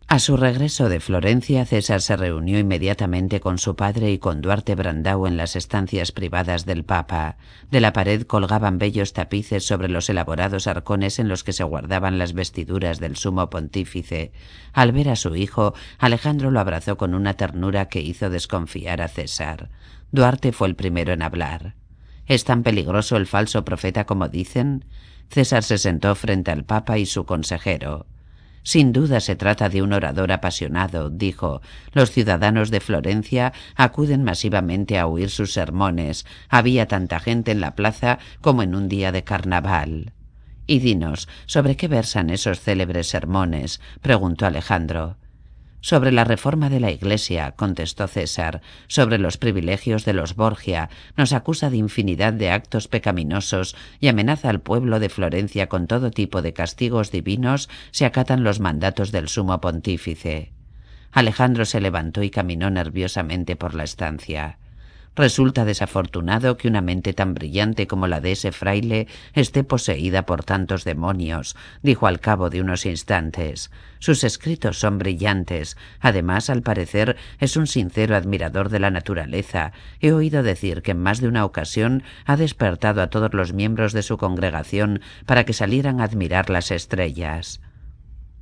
A 0.07 0.19
su 0.19 0.37
regreso 0.37 0.87
de 0.87 1.01
Florencia, 1.01 1.65
César 1.65 2.01
se 2.01 2.15
reunió 2.15 2.59
inmediatamente 2.59 3.41
con 3.41 3.57
su 3.57 3.75
padre 3.75 4.11
y 4.11 4.19
con 4.19 4.39
Duarte 4.39 4.75
Brandau 4.75 5.27
en 5.27 5.35
las 5.35 5.57
estancias 5.57 6.13
privadas 6.13 6.65
del 6.65 6.85
Papa. 6.85 7.35
De 7.71 7.81
la 7.81 7.91
pared 7.91 8.21
colgaban 8.21 8.77
bellos 8.77 9.11
tapices 9.11 9.65
sobre 9.65 9.89
los 9.89 10.09
elaborados 10.09 10.65
arcones 10.65 11.19
en 11.19 11.27
los 11.27 11.43
que 11.43 11.51
se 11.51 11.65
guardaban 11.65 12.17
las 12.17 12.31
vestiduras 12.31 13.01
del 13.01 13.17
sumo 13.17 13.49
pontífice. 13.49 14.31
Al 14.71 14.93
ver 14.93 15.09
a 15.09 15.17
su 15.17 15.35
hijo, 15.35 15.73
Alejandro 15.97 16.51
lo 16.51 16.61
abrazó 16.61 16.95
con 16.95 17.15
una 17.15 17.33
ternura 17.33 17.89
que 17.89 17.99
hizo 17.99 18.29
desconfiar 18.29 19.01
a 19.01 19.09
César. 19.09 19.71
Duarte 20.13 20.53
fue 20.53 20.69
el 20.69 20.75
primero 20.77 21.11
en 21.11 21.21
hablar. 21.21 21.80
¿Es 22.31 22.45
tan 22.45 22.63
peligroso 22.63 23.17
el 23.17 23.27
falso 23.27 23.65
profeta 23.65 24.05
como 24.05 24.29
dicen? 24.29 24.85
César 25.29 25.63
se 25.63 25.77
sentó 25.77 26.15
frente 26.15 26.49
al 26.49 26.63
Papa 26.63 26.97
y 26.97 27.05
su 27.05 27.25
consejero. 27.25 28.05
Sin 28.63 28.93
duda 28.93 29.19
se 29.19 29.35
trata 29.35 29.67
de 29.67 29.81
un 29.81 29.91
orador 29.91 30.31
apasionado, 30.31 31.09
dijo. 31.09 31.61
Los 31.91 32.11
ciudadanos 32.11 32.71
de 32.71 32.79
Florencia 32.79 33.51
acuden 33.75 34.23
masivamente 34.23 34.97
a 34.97 35.07
oír 35.07 35.29
sus 35.29 35.51
sermones. 35.51 36.25
Había 36.47 36.87
tanta 36.87 37.19
gente 37.19 37.51
en 37.51 37.59
la 37.59 37.75
plaza 37.75 38.17
como 38.39 38.63
en 38.63 38.75
un 38.75 38.87
día 38.87 39.11
de 39.11 39.25
carnaval. 39.25 40.13
Y 40.67 40.79
dinos, 40.79 41.27
¿sobre 41.47 41.75
qué 41.75 41.89
versan 41.89 42.29
esos 42.29 42.61
célebres 42.61 43.07
sermones? 43.07 43.81
preguntó 43.99 44.45
Alejandro. 44.45 45.17
Sobre 45.81 46.11
la 46.11 46.23
reforma 46.23 46.69
de 46.69 46.79
la 46.79 46.91
Iglesia, 46.91 47.53
contestó 47.55 48.07
César, 48.07 48.61
sobre 48.87 49.17
los 49.17 49.37
privilegios 49.37 50.05
de 50.05 50.13
los 50.13 50.35
Borgia, 50.35 50.91
nos 51.17 51.33
acusa 51.33 51.71
de 51.71 51.77
infinidad 51.77 52.33
de 52.33 52.51
actos 52.51 52.87
pecaminosos 52.87 53.75
y 53.99 54.07
amenaza 54.07 54.49
al 54.49 54.61
pueblo 54.61 54.99
de 54.99 55.09
Florencia 55.09 55.67
con 55.67 55.87
todo 55.87 56.11
tipo 56.11 56.43
de 56.43 56.53
castigos 56.53 57.11
divinos 57.11 57.67
si 57.89 58.05
acatan 58.05 58.43
los 58.43 58.59
mandatos 58.59 59.11
del 59.11 59.27
sumo 59.27 59.59
pontífice. 59.59 60.53
Alejandro 61.11 61.65
se 61.65 61.81
levantó 61.81 62.21
y 62.21 62.29
caminó 62.29 62.69
nerviosamente 62.69 63.55
por 63.55 63.73
la 63.73 63.83
estancia. 63.83 64.59
Resulta 65.13 65.65
desafortunado 65.65 66.55
que 66.55 66.69
una 66.69 66.79
mente 66.81 67.11
tan 67.11 67.33
brillante 67.33 67.85
como 67.85 68.07
la 68.07 68.21
de 68.21 68.31
ese 68.31 68.53
fraile 68.53 69.07
esté 69.33 69.65
poseída 69.65 70.25
por 70.25 70.45
tantos 70.45 70.85
demonios, 70.85 71.57
dijo 71.81 72.07
al 72.07 72.21
cabo 72.21 72.49
de 72.49 72.61
unos 72.61 72.85
instantes. 72.85 73.71
Sus 73.99 74.23
escritos 74.23 74.79
son 74.79 74.99
brillantes. 74.99 75.75
Además, 75.99 76.49
al 76.49 76.61
parecer, 76.61 77.17
es 77.39 77.57
un 77.57 77.67
sincero 77.67 78.15
admirador 78.15 78.69
de 78.69 78.79
la 78.79 78.89
naturaleza. 78.89 79.73
He 79.99 80.13
oído 80.13 80.43
decir 80.43 80.81
que 80.81 80.91
en 80.91 81.01
más 81.03 81.19
de 81.19 81.27
una 81.27 81.43
ocasión 81.43 82.03
ha 82.25 82.37
despertado 82.37 83.01
a 83.01 83.07
todos 83.07 83.33
los 83.33 83.51
miembros 83.51 83.91
de 83.91 84.03
su 84.03 84.17
congregación 84.17 85.01
para 85.25 85.43
que 85.43 85.53
salieran 85.53 85.99
a 85.99 86.05
admirar 86.05 86.49
las 86.49 86.71
estrellas. 86.71 87.59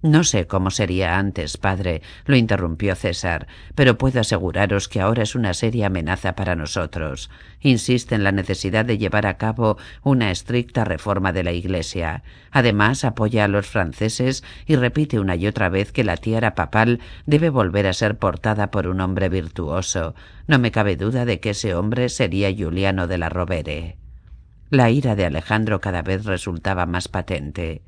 No 0.02 0.24
sé 0.24 0.48
cómo 0.48 0.72
sería 0.72 1.18
antes, 1.18 1.58
padre, 1.58 2.02
lo 2.24 2.38
interrumpió 2.38 2.96
César, 2.96 3.48
pero 3.76 3.98
puedo 3.98 4.22
aseguraros 4.22 4.88
que 4.88 5.02
ahora 5.02 5.24
es 5.24 5.36
una 5.36 5.54
seria 5.54 5.88
amenaza 5.88 6.36
para 6.36 6.56
nosotros. 6.56 7.30
Insiste 7.60 8.16
en 8.16 8.24
la 8.24 8.32
necesidad 8.32 8.86
de 8.86 8.98
llevar 8.98 9.26
a 9.26 9.38
cabo 9.38 9.78
una 10.02 10.32
estricta 10.32 10.86
reforma 10.86 11.34
de 11.34 11.44
la 11.44 11.52
Iglesia. 11.52 12.24
Además, 12.50 13.04
apoya 13.04 13.44
a 13.44 13.50
los 13.50 13.68
franceses 13.68 14.42
y 14.66 14.78
repite 14.78 15.20
una 15.20 15.36
y 15.36 15.48
otra 15.48 15.68
vez 15.68 15.92
que 15.92 16.06
la 16.06 16.16
tierra 16.16 16.56
papal 16.56 17.02
debe 17.26 17.50
volver 17.50 17.86
a 17.86 17.94
ser 17.94 18.18
portada 18.18 18.72
por 18.72 18.88
un 18.88 19.02
hombre 19.02 19.28
virtuoso. 19.28 20.16
No 20.48 20.60
me 20.60 20.72
cabe 20.72 20.96
duda 20.96 21.26
de 21.26 21.42
que 21.42 21.50
ese 21.50 21.76
hombre 21.76 22.08
sería 22.08 22.56
Juliano 22.58 23.06
de 23.08 23.18
la 23.18 23.28
Rovere. 23.28 23.98
La 24.70 24.92
ira 24.92 25.16
de 25.16 25.26
Alejandro 25.26 25.82
cada 25.82 26.04
vez 26.04 26.24
resultaba 26.24 26.86
más 26.86 27.10
patente. 27.10 27.82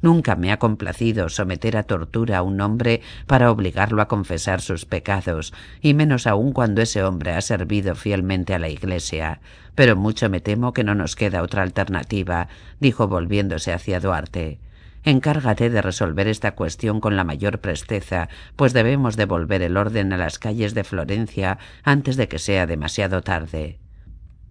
Nunca 0.00 0.36
me 0.36 0.52
ha 0.52 0.58
complacido 0.58 1.28
someter 1.28 1.76
a 1.76 1.82
tortura 1.82 2.38
a 2.38 2.42
un 2.42 2.60
hombre 2.60 3.02
para 3.26 3.50
obligarlo 3.50 4.00
a 4.00 4.08
confesar 4.08 4.60
sus 4.60 4.84
pecados, 4.84 5.52
y 5.80 5.94
menos 5.94 6.26
aún 6.26 6.52
cuando 6.52 6.82
ese 6.82 7.02
hombre 7.02 7.32
ha 7.32 7.40
servido 7.40 7.96
fielmente 7.96 8.54
a 8.54 8.60
la 8.60 8.68
Iglesia. 8.68 9.40
Pero 9.74 9.96
mucho 9.96 10.30
me 10.30 10.40
temo 10.40 10.72
que 10.72 10.84
no 10.84 10.94
nos 10.94 11.16
queda 11.16 11.42
otra 11.42 11.62
alternativa, 11.62 12.48
dijo 12.78 13.08
volviéndose 13.08 13.72
hacia 13.72 13.98
Duarte. 13.98 14.60
Encárgate 15.04 15.70
de 15.70 15.82
resolver 15.82 16.28
esta 16.28 16.54
cuestión 16.54 17.00
con 17.00 17.16
la 17.16 17.24
mayor 17.24 17.60
presteza, 17.60 18.28
pues 18.56 18.72
debemos 18.72 19.16
devolver 19.16 19.62
el 19.62 19.76
orden 19.76 20.12
a 20.12 20.16
las 20.16 20.38
calles 20.38 20.74
de 20.74 20.84
Florencia 20.84 21.58
antes 21.82 22.16
de 22.16 22.28
que 22.28 22.38
sea 22.38 22.66
demasiado 22.66 23.22
tarde. 23.22 23.78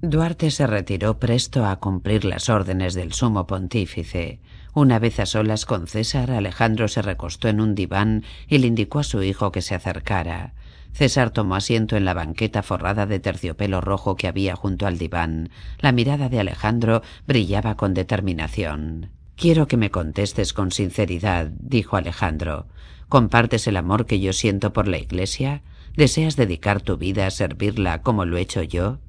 Duarte 0.01 0.51
se 0.51 0.68
retiró 0.68 1.20
presto 1.20 1.66
a 1.66 1.77
cumplir 1.77 2.24
las 2.24 2.50
órdenes 2.50 2.94
del 2.94 3.13
sumo 3.13 3.48
pontífice. 3.48 4.39
Una 4.77 5.00
vez 5.00 5.19
a 5.19 5.25
solas 5.25 5.65
con 5.65 5.88
César, 5.88 6.29
Alejandro 6.29 6.88
se 6.88 7.01
recostó 7.01 7.48
en 7.48 7.62
un 7.62 7.74
diván 7.74 8.24
y 8.48 8.60
le 8.60 8.67
indicó 8.67 9.00
a 9.00 9.03
su 9.03 9.24
hijo 9.24 9.51
que 9.51 9.63
se 9.63 9.74
acercara. 9.74 10.53
César 10.93 11.31
tomó 11.31 11.55
asiento 11.55 11.98
en 11.98 12.05
la 12.05 12.13
banqueta 12.13 12.62
forrada 12.62 13.07
de 13.07 13.19
terciopelo 13.19 13.81
rojo 13.81 14.15
que 14.15 14.27
había 14.27 14.55
junto 14.55 14.86
al 14.86 15.00
diván. 15.00 15.50
La 15.79 15.91
mirada 15.93 16.29
de 16.29 16.39
Alejandro 16.39 17.01
brillaba 17.25 17.75
con 17.75 17.96
determinación. 17.96 19.10
Quiero 19.36 19.67
que 19.67 19.77
me 19.77 19.89
contestes 19.89 20.53
con 20.53 20.72
sinceridad, 20.72 21.48
dijo 21.60 21.98
Alejandro. 21.98 22.67
¿Compartes 23.10 23.65
el 23.65 23.77
amor 23.77 24.05
que 24.05 24.19
yo 24.19 24.31
siento 24.31 24.74
por 24.74 24.88
la 24.88 25.00
Iglesia? 25.00 25.63
¿Deseas 25.96 26.36
dedicar 26.36 26.81
tu 26.81 26.98
vida 26.98 27.25
a 27.25 27.31
servirla 27.31 28.03
como 28.03 28.25
lo 28.25 28.38
he 28.38 28.41
hecho 28.41 28.62
yo? 28.62 29.00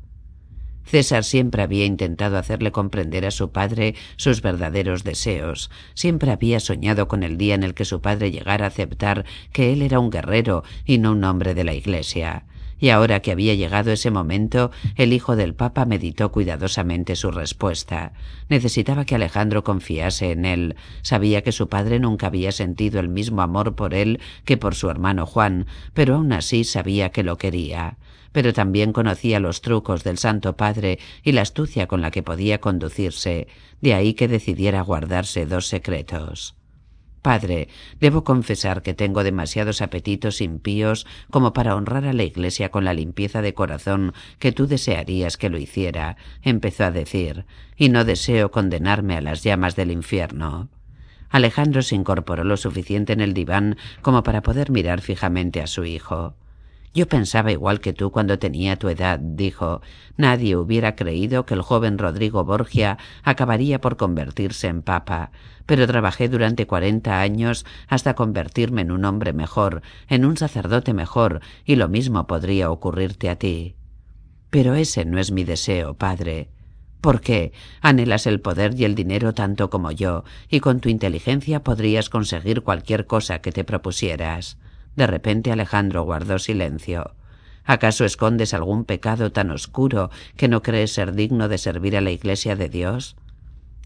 César 0.89 1.23
siempre 1.23 1.63
había 1.63 1.85
intentado 1.85 2.39
hacerle 2.39 2.73
comprender 2.73 3.27
a 3.27 3.31
su 3.31 3.53
padre 3.53 3.95
sus 4.17 4.41
verdaderos 4.41 5.05
deseos, 5.05 5.71
siempre 5.93 6.31
había 6.31 6.61
soñado 6.61 7.09
con 7.09 7.23
el 7.23 7.37
día 7.37 7.55
en 7.55 7.63
el 7.63 7.75
que 7.75 7.85
su 7.85 8.01
padre 8.01 8.31
llegara 8.31 8.65
a 8.65 8.69
aceptar 8.69 9.27
que 9.53 9.73
él 9.75 9.83
era 9.83 9.99
un 9.99 10.09
guerrero 10.09 10.65
y 10.87 10.97
no 10.97 11.13
un 11.13 11.25
hombre 11.25 11.53
de 11.53 11.65
la 11.65 11.75
Iglesia. 11.75 12.47
Y 12.81 12.89
ahora 12.89 13.21
que 13.21 13.33
había 13.33 13.55
llegado 13.55 13.91
ese 13.91 14.11
momento, 14.11 14.71
el 14.95 15.13
hijo 15.13 15.37
del 15.37 15.53
Papa 15.53 15.85
meditó 15.85 16.31
cuidadosamente 16.33 17.17
su 17.17 17.33
respuesta. 17.33 18.13
Necesitaba 18.49 19.05
que 19.05 19.17
Alejandro 19.17 19.65
confiase 19.65 20.31
en 20.31 20.47
él. 20.47 20.77
Sabía 21.03 21.43
que 21.43 21.53
su 21.53 21.69
padre 21.69 21.99
nunca 21.99 22.29
había 22.29 22.53
sentido 22.53 23.01
el 23.01 23.09
mismo 23.09 23.43
amor 23.43 23.75
por 23.75 23.95
él 23.95 24.21
que 24.45 24.57
por 24.57 24.75
su 24.75 24.89
hermano 24.89 25.27
Juan, 25.27 25.67
pero 25.93 26.15
aún 26.15 26.33
así 26.33 26.65
sabía 26.65 27.11
que 27.11 27.25
lo 27.25 27.37
quería 27.37 27.99
pero 28.33 28.53
también 28.53 28.93
conocía 28.93 29.41
los 29.41 29.61
trucos 29.63 30.05
del 30.05 30.19
Santo 30.19 30.57
Padre 30.57 30.99
y 31.23 31.33
la 31.33 31.43
astucia 31.43 31.87
con 31.87 32.01
la 32.01 32.11
que 32.11 32.23
podía 32.23 32.61
conducirse, 32.61 33.49
de 33.81 33.95
ahí 33.95 34.15
que 34.15 34.29
decidiera 34.29 34.83
guardarse 34.83 35.47
dos 35.47 35.67
secretos. 35.67 36.55
Padre, 37.23 37.69
debo 38.01 38.23
confesar 38.25 38.83
que 38.83 38.95
tengo 38.95 39.25
demasiados 39.25 39.83
apetitos 39.83 40.41
impíos 40.41 41.07
como 41.31 41.53
para 41.53 41.75
honrar 41.75 42.07
a 42.07 42.13
la 42.13 42.23
Iglesia 42.23 42.71
con 42.71 42.85
la 42.85 42.95
limpieza 42.95 43.43
de 43.43 43.55
corazón 43.55 44.15
que 44.39 44.53
tú 44.53 44.67
desearías 44.67 45.37
que 45.37 45.51
lo 45.51 45.59
hiciera, 45.59 46.17
empezó 46.43 46.85
a 46.85 46.91
decir, 46.91 47.45
y 47.77 47.89
no 47.89 48.05
deseo 48.05 48.51
condenarme 48.51 49.17
a 49.17 49.21
las 49.21 49.43
llamas 49.43 49.75
del 49.75 49.91
infierno. 49.91 50.69
Alejandro 51.29 51.83
se 51.83 51.95
incorporó 51.95 52.45
lo 52.45 52.57
suficiente 52.57 53.13
en 53.13 53.21
el 53.21 53.35
diván 53.35 53.77
como 54.01 54.23
para 54.23 54.43
poder 54.43 54.71
mirar 54.71 55.03
fijamente 55.03 55.61
a 55.61 55.67
su 55.67 55.85
hijo. 55.85 56.35
Yo 56.95 57.07
pensaba 57.07 57.53
igual 57.53 57.81
que 57.81 57.93
tú 57.93 58.11
cuando 58.11 58.39
tenía 58.39 58.77
tu 58.77 58.89
edad, 58.89 59.19
dijo. 59.19 59.83
Nadie 60.17 60.57
hubiera 60.57 60.97
creído 60.97 61.45
que 61.47 61.55
el 61.55 61.63
joven 61.63 61.99
Rodrigo 61.99 62.45
Borgia 62.45 62.99
acabaría 63.23 63.81
por 63.81 63.97
convertirse 63.97 64.69
en 64.69 64.83
papa, 64.83 65.31
pero 65.67 65.87
trabajé 65.87 66.29
durante 66.29 66.67
cuarenta 66.67 67.21
años 67.21 67.67
hasta 67.89 68.15
convertirme 68.15 68.83
en 68.83 68.91
un 68.91 69.05
hombre 69.05 69.33
mejor, 69.33 69.83
en 70.09 70.25
un 70.25 70.37
sacerdote 70.37 70.95
mejor, 70.95 71.41
y 71.65 71.77
lo 71.77 71.89
mismo 71.89 72.27
podría 72.27 72.71
ocurrirte 72.71 73.29
a 73.29 73.37
ti. 73.37 73.77
Pero 74.51 74.75
ese 74.75 75.05
no 75.05 75.19
es 75.19 75.31
mi 75.31 75.45
deseo, 75.45 75.95
padre. 75.95 76.49
¿Por 77.01 77.21
qué? 77.21 77.53
Anhelas 77.81 78.27
el 78.27 78.41
poder 78.41 78.75
y 78.79 78.85
el 78.85 78.95
dinero 78.95 79.35
tanto 79.35 79.71
como 79.71 79.93
yo, 79.93 80.25
y 80.49 80.61
con 80.61 80.81
tu 80.81 80.89
inteligencia 80.89 81.63
podrías 81.63 82.09
conseguir 82.09 82.63
cualquier 82.63 83.07
cosa 83.07 83.41
que 83.41 83.53
te 83.53 83.63
propusieras. 83.63 84.59
De 84.97 85.07
repente 85.07 85.53
Alejandro 85.53 86.03
guardó 86.03 86.39
silencio. 86.39 87.15
¿Acaso 87.65 88.05
escondes 88.05 88.55
algún 88.55 88.85
pecado 88.85 89.31
tan 89.31 89.51
oscuro 89.51 90.11
que 90.37 90.49
no 90.49 90.63
crees 90.63 90.93
ser 90.93 91.13
digno 91.13 91.49
de 91.49 91.59
servir 91.59 91.97
a 91.97 92.01
la 92.01 92.11
Iglesia 92.11 92.57
de 92.57 92.69
Dios? 92.69 93.17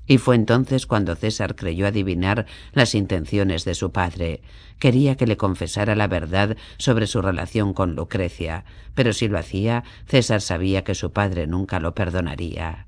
Y 0.06 0.18
fue 0.18 0.34
entonces 0.34 0.86
cuando 0.86 1.14
César 1.14 1.54
creyó 1.54 1.86
adivinar 1.86 2.46
las 2.72 2.94
intenciones 2.94 3.64
de 3.64 3.74
su 3.74 3.92
padre. 3.92 4.42
Quería 4.78 5.16
que 5.16 5.26
le 5.26 5.36
confesara 5.36 5.94
la 5.94 6.08
verdad 6.08 6.56
sobre 6.76 7.06
su 7.06 7.22
relación 7.22 7.72
con 7.72 7.94
Lucrecia, 7.94 8.64
pero 8.94 9.12
si 9.12 9.28
lo 9.28 9.38
hacía, 9.38 9.84
César 10.06 10.40
sabía 10.40 10.82
que 10.84 10.94
su 10.94 11.12
padre 11.12 11.46
nunca 11.46 11.78
lo 11.78 11.94
perdonaría. 11.94 12.86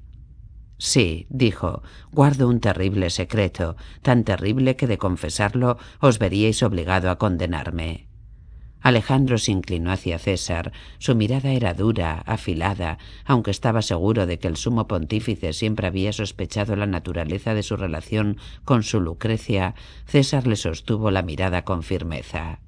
Sí, 0.79 1.27
dijo, 1.31 1.83
guardo 2.13 2.49
un 2.49 2.61
terrible 2.61 3.11
secreto, 3.11 3.77
tan 4.03 4.25
terrible 4.25 4.77
que 4.77 4.87
de 4.87 4.99
confesarlo 4.99 5.79
os 6.01 6.19
veríais 6.19 6.63
obligado 6.63 7.11
a 7.11 7.19
condenarme. 7.19 8.09
Alejandro 8.85 9.39
se 9.39 9.51
inclinó 9.51 9.93
hacia 9.93 10.19
César. 10.19 10.71
Su 10.99 11.15
mirada 11.15 11.53
era 11.53 11.73
dura, 11.73 12.23
afilada, 12.27 12.99
aunque 13.25 13.51
estaba 13.51 13.81
seguro 13.81 14.27
de 14.27 14.39
que 14.39 14.47
el 14.47 14.59
sumo 14.59 14.87
pontífice 14.87 15.55
siempre 15.55 15.87
había 15.87 16.13
sospechado 16.13 16.77
la 16.77 16.85
naturaleza 16.85 17.55
de 17.55 17.63
su 17.63 17.79
relación 17.79 18.37
con 18.67 18.83
su 18.83 19.01
Lucrecia, 19.01 19.75
César 20.05 20.47
le 20.47 20.57
sostuvo 20.57 21.11
la 21.11 21.23
mirada 21.23 21.65
con 21.65 21.83
firmeza. 21.83 22.61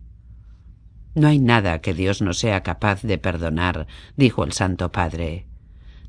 No 1.14 1.28
hay 1.28 1.38
nada 1.38 1.82
que 1.82 1.92
Dios 1.92 2.22
no 2.22 2.32
sea 2.32 2.62
capaz 2.62 3.02
de 3.02 3.18
perdonar, 3.18 3.86
dijo 4.16 4.42
el 4.42 4.52
Santo 4.52 4.92
Padre. 4.92 5.44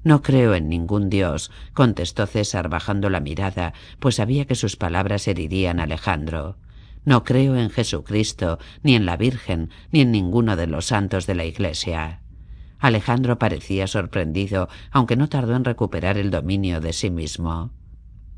No 0.03 0.21
creo 0.21 0.55
en 0.55 0.69
ningún 0.69 1.09
Dios, 1.09 1.51
contestó 1.73 2.27
César 2.27 2.69
bajando 2.69 3.09
la 3.09 3.19
mirada, 3.19 3.73
pues 3.99 4.15
sabía 4.15 4.45
que 4.45 4.55
sus 4.55 4.75
palabras 4.75 5.27
herirían 5.27 5.79
a 5.79 5.83
Alejandro. 5.83 6.57
No 7.05 7.23
creo 7.23 7.55
en 7.55 7.69
Jesucristo, 7.69 8.59
ni 8.83 8.95
en 8.95 9.05
la 9.05 9.17
Virgen, 9.17 9.69
ni 9.91 10.01
en 10.01 10.11
ninguno 10.11 10.55
de 10.55 10.67
los 10.67 10.87
santos 10.87 11.25
de 11.25 11.35
la 11.35 11.45
Iglesia. 11.45 12.21
Alejandro 12.79 13.39
parecía 13.39 13.87
sorprendido, 13.87 14.69
aunque 14.91 15.15
no 15.15 15.29
tardó 15.29 15.55
en 15.55 15.63
recuperar 15.63 16.17
el 16.17 16.31
dominio 16.31 16.79
de 16.81 16.93
sí 16.93 17.09
mismo. 17.09 17.71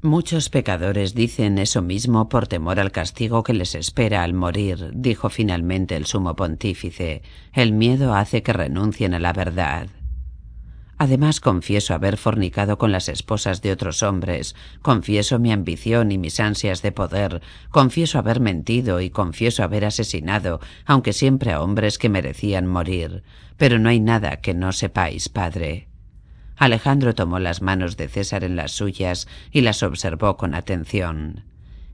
Muchos 0.01 0.49
pecadores 0.49 1.13
dicen 1.13 1.57
eso 1.57 1.81
mismo 1.81 2.29
por 2.29 2.47
temor 2.47 2.79
al 2.79 2.91
castigo 2.91 3.43
que 3.43 3.53
les 3.53 3.75
espera 3.75 4.23
al 4.23 4.33
morir, 4.33 4.91
dijo 4.93 5.29
finalmente 5.29 5.97
el 5.97 6.05
sumo 6.05 6.37
pontífice. 6.37 7.21
El 7.51 7.73
miedo 7.73 8.13
hace 8.13 8.41
que 8.41 8.53
renuncien 8.53 9.13
a 9.13 9.19
la 9.19 9.33
verdad. 9.33 9.89
Además 11.01 11.39
confieso 11.39 11.93
haber 11.93 12.17
fornicado 12.17 12.77
con 12.77 12.91
las 12.91 13.07
esposas 13.07 13.61
de 13.61 13.71
otros 13.71 14.03
hombres, 14.03 14.53
confieso 14.81 15.39
mi 15.39 15.53
ambición 15.53 16.11
y 16.11 16.17
mis 16.17 16.41
ansias 16.41 16.81
de 16.81 16.91
poder, 16.91 17.41
confieso 17.69 18.19
haber 18.19 18.41
mentido 18.41 18.99
y 18.99 19.09
confieso 19.09 19.63
haber 19.63 19.85
asesinado, 19.85 20.59
aunque 20.85 21.13
siempre 21.13 21.53
a 21.53 21.61
hombres 21.61 21.97
que 21.97 22.09
merecían 22.09 22.67
morir. 22.67 23.23
Pero 23.55 23.79
no 23.79 23.87
hay 23.87 24.01
nada 24.01 24.41
que 24.41 24.53
no 24.53 24.73
sepáis, 24.73 25.29
padre. 25.29 25.87
Alejandro 26.57 27.15
tomó 27.15 27.39
las 27.39 27.61
manos 27.61 27.95
de 27.95 28.09
César 28.09 28.43
en 28.43 28.57
las 28.57 28.73
suyas 28.73 29.29
y 29.51 29.61
las 29.61 29.83
observó 29.83 30.35
con 30.35 30.53
atención. 30.53 31.45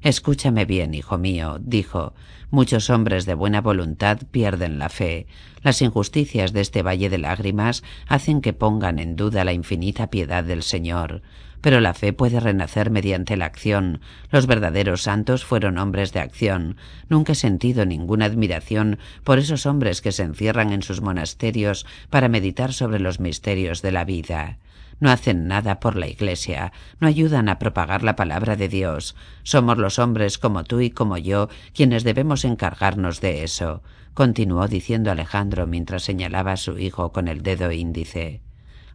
Escúchame 0.01 0.65
bien, 0.65 0.95
hijo 0.95 1.19
mío, 1.19 1.57
dijo. 1.61 2.13
Muchos 2.51 2.89
hombres 2.89 3.25
de 3.25 3.33
buena 3.33 3.61
voluntad 3.61 4.19
pierden 4.29 4.77
la 4.77 4.89
fe. 4.89 5.27
Las 5.65 5.81
injusticias 5.81 6.53
de 6.53 6.61
este 6.61 6.83
valle 6.83 7.09
de 7.09 7.17
lágrimas 7.17 7.81
hacen 8.07 8.41
que 8.41 8.53
pongan 8.53 8.99
en 8.99 9.15
duda 9.15 9.43
la 9.43 9.51
infinita 9.51 10.11
piedad 10.11 10.43
del 10.43 10.61
Señor. 10.61 11.23
Pero 11.59 11.79
la 11.79 11.95
fe 11.95 12.13
puede 12.13 12.39
renacer 12.39 12.91
mediante 12.91 13.35
la 13.35 13.45
acción. 13.45 13.99
Los 14.29 14.45
verdaderos 14.45 15.01
santos 15.01 15.43
fueron 15.43 15.79
hombres 15.79 16.13
de 16.13 16.19
acción. 16.19 16.77
Nunca 17.09 17.31
he 17.31 17.35
sentido 17.35 17.83
ninguna 17.83 18.25
admiración 18.25 18.99
por 19.23 19.39
esos 19.39 19.65
hombres 19.65 20.03
que 20.03 20.11
se 20.11 20.21
encierran 20.21 20.71
en 20.71 20.83
sus 20.83 21.01
monasterios 21.01 21.87
para 22.11 22.29
meditar 22.29 22.71
sobre 22.71 22.99
los 22.99 23.19
misterios 23.19 23.81
de 23.81 23.91
la 23.91 24.05
vida 24.05 24.59
no 24.99 25.11
hacen 25.11 25.47
nada 25.47 25.81
por 25.81 25.97
la 25.97 26.07
Iglesia, 26.07 26.71
no 27.01 27.07
ayudan 27.07 27.49
a 27.49 27.59
propagar 27.59 28.01
la 28.01 28.15
palabra 28.15 28.55
de 28.55 28.69
Dios. 28.69 29.15
Somos 29.43 29.77
los 29.77 29.99
hombres 29.99 30.37
como 30.37 30.63
tú 30.63 30.79
y 30.79 30.89
como 30.89 31.17
yo 31.17 31.49
quienes 31.73 32.05
debemos 32.05 32.45
encargarnos 32.45 33.19
de 33.19 33.43
eso, 33.43 33.83
continuó 34.15 34.67
diciendo 34.67 35.11
Alejandro 35.11 35.67
mientras 35.67 36.01
señalaba 36.01 36.53
a 36.53 36.57
su 36.57 36.79
hijo 36.79 37.11
con 37.11 37.27
el 37.27 37.43
dedo 37.43 37.71
índice 37.71 38.41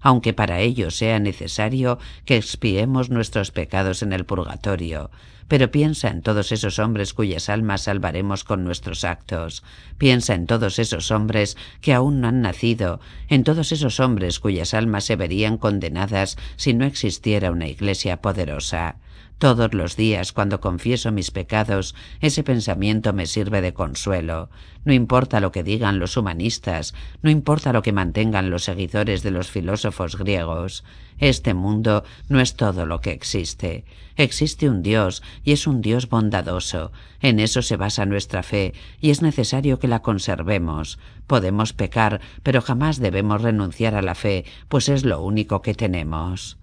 aunque 0.01 0.33
para 0.33 0.61
ello 0.61 0.91
sea 0.91 1.19
necesario 1.19 1.99
que 2.25 2.37
expiemos 2.37 3.11
nuestros 3.11 3.51
pecados 3.51 4.03
en 4.03 4.13
el 4.13 4.25
purgatorio. 4.25 5.11
Pero 5.47 5.71
piensa 5.71 6.09
en 6.09 6.23
todos 6.23 6.53
esos 6.53 6.79
hombres 6.79 7.13
cuyas 7.13 7.49
almas 7.49 7.83
salvaremos 7.83 8.45
con 8.45 8.65
nuestros 8.65 9.03
actos. 9.05 9.65
Piensa 9.99 10.35
en 10.35 10.47
todos 10.47 10.79
esos 10.79 11.11
hombres 11.11 11.57
que 11.81 11.93
aún 11.93 12.21
no 12.21 12.29
han 12.29 12.41
nacido, 12.41 13.01
en 13.29 13.43
todos 13.43 13.73
esos 13.73 13.99
hombres 13.99 14.39
cuyas 14.39 14.75
almas 14.75 15.05
se 15.05 15.17
verían 15.17 15.59
condenadas 15.59 16.39
si 16.57 16.73
no 16.73 16.85
existiera 16.85 17.51
una 17.51 17.67
Iglesia 17.67 18.23
poderosa. 18.23 18.97
Todos 19.41 19.73
los 19.73 19.97
días, 19.97 20.35
cuando 20.35 20.61
confieso 20.61 21.13
mis 21.13 21.31
pecados, 21.31 21.95
ese 22.21 22.43
pensamiento 22.43 23.15
me 23.15 23.25
sirve 23.25 23.63
de 23.63 23.73
consuelo. 23.73 24.51
No 24.85 24.93
importa 24.93 25.41
lo 25.41 25.51
que 25.51 25.63
digan 25.63 25.99
los 25.99 26.19
humanistas, 26.19 26.93
no 27.23 27.31
importa 27.31 27.73
lo 27.73 27.81
que 27.81 27.95
mantengan 27.95 28.51
los 28.51 28.65
seguidores 28.65 29.23
de 29.23 29.31
los 29.31 29.51
filósofos 29.51 30.19
griegos. 30.19 30.85
Este 31.17 31.55
mundo 31.55 32.05
no 32.29 32.39
es 32.39 32.55
todo 32.55 32.85
lo 32.85 33.01
que 33.01 33.13
existe. 33.13 33.87
Existe 34.15 34.69
un 34.69 34.83
Dios, 34.83 35.23
y 35.43 35.53
es 35.53 35.67
un 35.67 35.81
Dios 35.81 36.11
bondadoso. 36.11 36.93
En 37.23 37.41
eso 37.41 37.63
se 37.63 37.79
basa 37.79 38.05
nuestra 38.05 38.43
fe, 38.43 38.75
y 39.01 39.09
es 39.09 39.23
necesario 39.23 39.79
que 39.79 39.89
la 39.89 40.03
conservemos. 40.03 40.99
Podemos 41.27 41.73
pecar, 41.73 42.21
pero 42.43 42.61
jamás 42.61 42.99
debemos 42.99 43.41
renunciar 43.41 43.95
a 43.95 44.03
la 44.03 44.15
fe, 44.15 44.45
pues 44.69 44.91
es 44.91 45.07
lo 45.07 45.23
único 45.23 45.63
que 45.63 45.73
tenemos. 45.73 46.60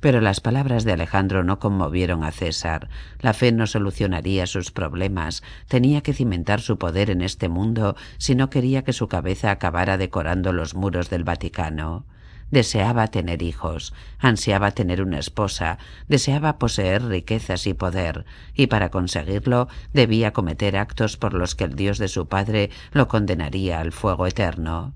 Pero 0.00 0.20
las 0.20 0.40
palabras 0.40 0.84
de 0.84 0.92
Alejandro 0.92 1.42
no 1.42 1.58
conmovieron 1.58 2.22
a 2.22 2.30
César. 2.30 2.88
La 3.20 3.32
fe 3.32 3.50
no 3.50 3.66
solucionaría 3.66 4.46
sus 4.46 4.70
problemas. 4.70 5.42
Tenía 5.66 6.02
que 6.02 6.14
cimentar 6.14 6.60
su 6.60 6.78
poder 6.78 7.10
en 7.10 7.20
este 7.20 7.48
mundo 7.48 7.96
si 8.16 8.34
no 8.34 8.48
quería 8.48 8.84
que 8.84 8.92
su 8.92 9.08
cabeza 9.08 9.50
acabara 9.50 9.98
decorando 9.98 10.52
los 10.52 10.74
muros 10.74 11.10
del 11.10 11.24
Vaticano. 11.24 12.06
Deseaba 12.50 13.08
tener 13.08 13.42
hijos, 13.42 13.92
ansiaba 14.18 14.70
tener 14.70 15.02
una 15.02 15.18
esposa, 15.18 15.78
deseaba 16.08 16.58
poseer 16.58 17.04
riquezas 17.04 17.66
y 17.66 17.74
poder, 17.74 18.24
y 18.54 18.68
para 18.68 18.90
conseguirlo 18.90 19.68
debía 19.92 20.32
cometer 20.32 20.78
actos 20.78 21.18
por 21.18 21.34
los 21.34 21.54
que 21.54 21.64
el 21.64 21.74
Dios 21.74 21.98
de 21.98 22.08
su 22.08 22.26
padre 22.26 22.70
lo 22.92 23.06
condenaría 23.06 23.80
al 23.80 23.92
fuego 23.92 24.26
eterno. 24.26 24.94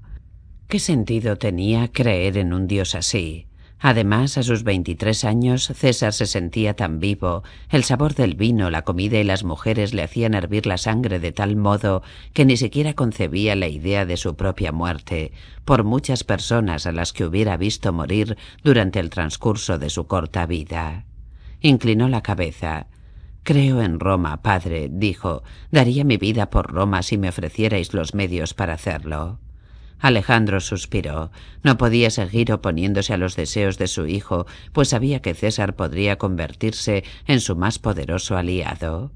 ¿Qué 0.66 0.78
sentido 0.78 1.36
tenía 1.36 1.92
creer 1.92 2.38
en 2.38 2.54
un 2.54 2.66
Dios 2.66 2.94
así? 2.94 3.48
Además, 3.84 4.38
a 4.38 4.44
sus 4.44 4.62
veintitrés 4.62 5.24
años, 5.24 5.66
César 5.74 6.12
se 6.12 6.26
sentía 6.26 6.74
tan 6.74 7.00
vivo, 7.00 7.42
el 7.68 7.82
sabor 7.82 8.14
del 8.14 8.36
vino, 8.36 8.70
la 8.70 8.82
comida 8.82 9.18
y 9.18 9.24
las 9.24 9.42
mujeres 9.42 9.92
le 9.92 10.04
hacían 10.04 10.34
hervir 10.34 10.66
la 10.66 10.78
sangre 10.78 11.18
de 11.18 11.32
tal 11.32 11.56
modo 11.56 12.04
que 12.32 12.44
ni 12.44 12.56
siquiera 12.56 12.94
concebía 12.94 13.56
la 13.56 13.66
idea 13.66 14.06
de 14.06 14.16
su 14.16 14.36
propia 14.36 14.70
muerte, 14.70 15.32
por 15.64 15.82
muchas 15.82 16.22
personas 16.22 16.86
a 16.86 16.92
las 16.92 17.12
que 17.12 17.24
hubiera 17.24 17.56
visto 17.56 17.92
morir 17.92 18.38
durante 18.62 19.00
el 19.00 19.10
transcurso 19.10 19.80
de 19.80 19.90
su 19.90 20.06
corta 20.06 20.46
vida. 20.46 21.04
Inclinó 21.60 22.08
la 22.08 22.22
cabeza. 22.22 22.86
Creo 23.42 23.82
en 23.82 23.98
Roma, 23.98 24.42
padre, 24.42 24.90
dijo. 24.92 25.42
Daría 25.72 26.04
mi 26.04 26.18
vida 26.18 26.50
por 26.50 26.72
Roma 26.72 27.02
si 27.02 27.18
me 27.18 27.30
ofrecierais 27.30 27.92
los 27.94 28.14
medios 28.14 28.54
para 28.54 28.74
hacerlo. 28.74 29.40
Alejandro 30.02 30.60
suspiró. 30.60 31.30
No 31.62 31.78
podía 31.78 32.10
seguir 32.10 32.52
oponiéndose 32.52 33.14
a 33.14 33.16
los 33.16 33.36
deseos 33.36 33.78
de 33.78 33.86
su 33.86 34.06
hijo, 34.06 34.46
pues 34.72 34.88
sabía 34.88 35.22
que 35.22 35.32
César 35.32 35.76
podría 35.76 36.18
convertirse 36.18 37.04
en 37.26 37.40
su 37.40 37.56
más 37.56 37.78
poderoso 37.78 38.36
aliado. 38.36 39.12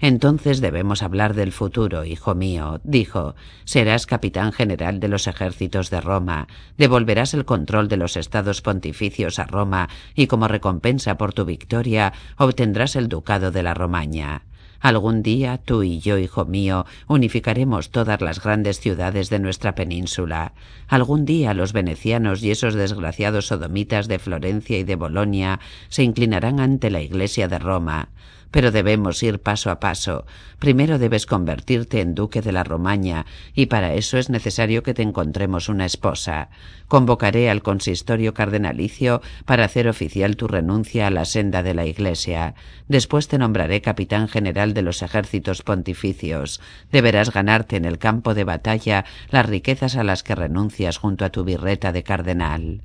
Entonces 0.00 0.60
debemos 0.60 1.02
hablar 1.02 1.32
del 1.32 1.52
futuro, 1.52 2.04
hijo 2.04 2.34
mío, 2.34 2.82
dijo. 2.84 3.34
Serás 3.64 4.04
capitán 4.04 4.52
general 4.52 5.00
de 5.00 5.08
los 5.08 5.26
ejércitos 5.26 5.88
de 5.88 6.02
Roma, 6.02 6.48
devolverás 6.76 7.32
el 7.32 7.46
control 7.46 7.88
de 7.88 7.96
los 7.96 8.18
estados 8.18 8.60
pontificios 8.60 9.38
a 9.38 9.44
Roma 9.46 9.88
y 10.14 10.26
como 10.26 10.48
recompensa 10.48 11.16
por 11.16 11.32
tu 11.32 11.46
victoria 11.46 12.12
obtendrás 12.36 12.96
el 12.96 13.08
ducado 13.08 13.50
de 13.50 13.62
la 13.62 13.72
Romaña. 13.72 14.42
Algún 14.84 15.22
día 15.22 15.56
tú 15.56 15.82
y 15.82 15.98
yo, 15.98 16.18
hijo 16.18 16.44
mío, 16.44 16.84
unificaremos 17.06 17.88
todas 17.88 18.20
las 18.20 18.42
grandes 18.42 18.80
ciudades 18.80 19.30
de 19.30 19.38
nuestra 19.38 19.74
península. 19.74 20.52
Algún 20.88 21.24
día 21.24 21.54
los 21.54 21.72
venecianos 21.72 22.42
y 22.42 22.50
esos 22.50 22.74
desgraciados 22.74 23.46
sodomitas 23.46 24.08
de 24.08 24.18
Florencia 24.18 24.78
y 24.78 24.84
de 24.84 24.96
Bolonia 24.96 25.58
se 25.88 26.02
inclinarán 26.02 26.60
ante 26.60 26.90
la 26.90 27.00
Iglesia 27.00 27.48
de 27.48 27.58
Roma. 27.58 28.10
Pero 28.54 28.70
debemos 28.70 29.20
ir 29.24 29.40
paso 29.40 29.68
a 29.68 29.80
paso. 29.80 30.26
Primero 30.60 31.00
debes 31.00 31.26
convertirte 31.26 32.00
en 32.00 32.14
duque 32.14 32.40
de 32.40 32.52
la 32.52 32.62
Romaña, 32.62 33.26
y 33.52 33.66
para 33.66 33.94
eso 33.94 34.16
es 34.16 34.30
necesario 34.30 34.84
que 34.84 34.94
te 34.94 35.02
encontremos 35.02 35.68
una 35.68 35.86
esposa. 35.86 36.50
Convocaré 36.86 37.50
al 37.50 37.62
consistorio 37.62 38.32
cardenalicio 38.32 39.22
para 39.44 39.64
hacer 39.64 39.88
oficial 39.88 40.36
tu 40.36 40.46
renuncia 40.46 41.08
a 41.08 41.10
la 41.10 41.24
senda 41.24 41.64
de 41.64 41.74
la 41.74 41.84
Iglesia. 41.84 42.54
Después 42.86 43.26
te 43.26 43.38
nombraré 43.38 43.80
capitán 43.80 44.28
general 44.28 44.72
de 44.72 44.82
los 44.82 45.02
ejércitos 45.02 45.62
pontificios. 45.62 46.60
Deberás 46.92 47.32
ganarte 47.32 47.74
en 47.74 47.84
el 47.84 47.98
campo 47.98 48.34
de 48.34 48.44
batalla 48.44 49.04
las 49.30 49.46
riquezas 49.46 49.96
a 49.96 50.04
las 50.04 50.22
que 50.22 50.36
renuncias 50.36 50.98
junto 50.98 51.24
a 51.24 51.30
tu 51.30 51.42
birreta 51.42 51.90
de 51.90 52.04
cardenal. 52.04 52.82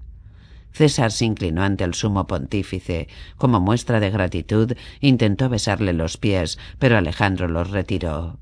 César 0.71 1.11
se 1.11 1.25
inclinó 1.25 1.63
ante 1.63 1.83
el 1.83 1.93
sumo 1.93 2.27
pontífice. 2.27 3.07
Como 3.37 3.59
muestra 3.59 3.99
de 3.99 4.09
gratitud, 4.09 4.73
intentó 5.01 5.49
besarle 5.49 5.93
los 5.93 6.17
pies, 6.17 6.57
pero 6.77 6.97
Alejandro 6.97 7.47
los 7.47 7.69
retiró. 7.69 8.39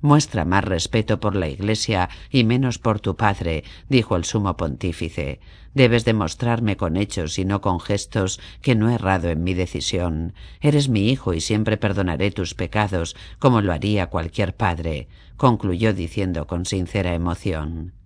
Muestra 0.00 0.44
más 0.44 0.64
respeto 0.64 1.18
por 1.18 1.34
la 1.34 1.48
Iglesia 1.48 2.08
y 2.30 2.44
menos 2.44 2.78
por 2.78 3.00
tu 3.00 3.16
padre, 3.16 3.64
dijo 3.88 4.14
el 4.14 4.24
sumo 4.24 4.56
pontífice. 4.56 5.40
Debes 5.74 6.04
demostrarme 6.04 6.76
con 6.76 6.96
hechos 6.96 7.38
y 7.38 7.44
no 7.44 7.60
con 7.60 7.80
gestos 7.80 8.40
que 8.62 8.76
no 8.76 8.88
he 8.88 8.94
errado 8.94 9.28
en 9.28 9.42
mi 9.42 9.54
decisión. 9.54 10.34
Eres 10.60 10.88
mi 10.88 11.10
hijo 11.10 11.34
y 11.34 11.40
siempre 11.40 11.76
perdonaré 11.76 12.30
tus 12.30 12.54
pecados, 12.54 13.16
como 13.40 13.60
lo 13.60 13.72
haría 13.72 14.06
cualquier 14.06 14.54
padre, 14.54 15.08
concluyó 15.36 15.92
diciendo 15.92 16.46
con 16.46 16.64
sincera 16.64 17.14
emoción 17.14 17.97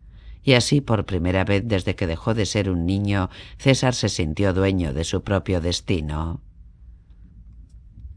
y 0.43 0.55
así 0.55 0.81
por 0.81 1.07
primera 1.07 1.45
vez 1.45 1.63
desde 1.65 1.95
que 1.95 2.07
dejó 2.07 2.35
de 2.35 2.47
ser 2.47 2.71
un 2.71 2.87
niño, 2.87 3.31
César 3.59 3.95
se 3.95 4.09
sintió 4.09 4.53
dueño 4.53 4.93
de 4.93 5.05
su 5.05 5.23
propio 5.23 5.61
destino. 5.61 6.41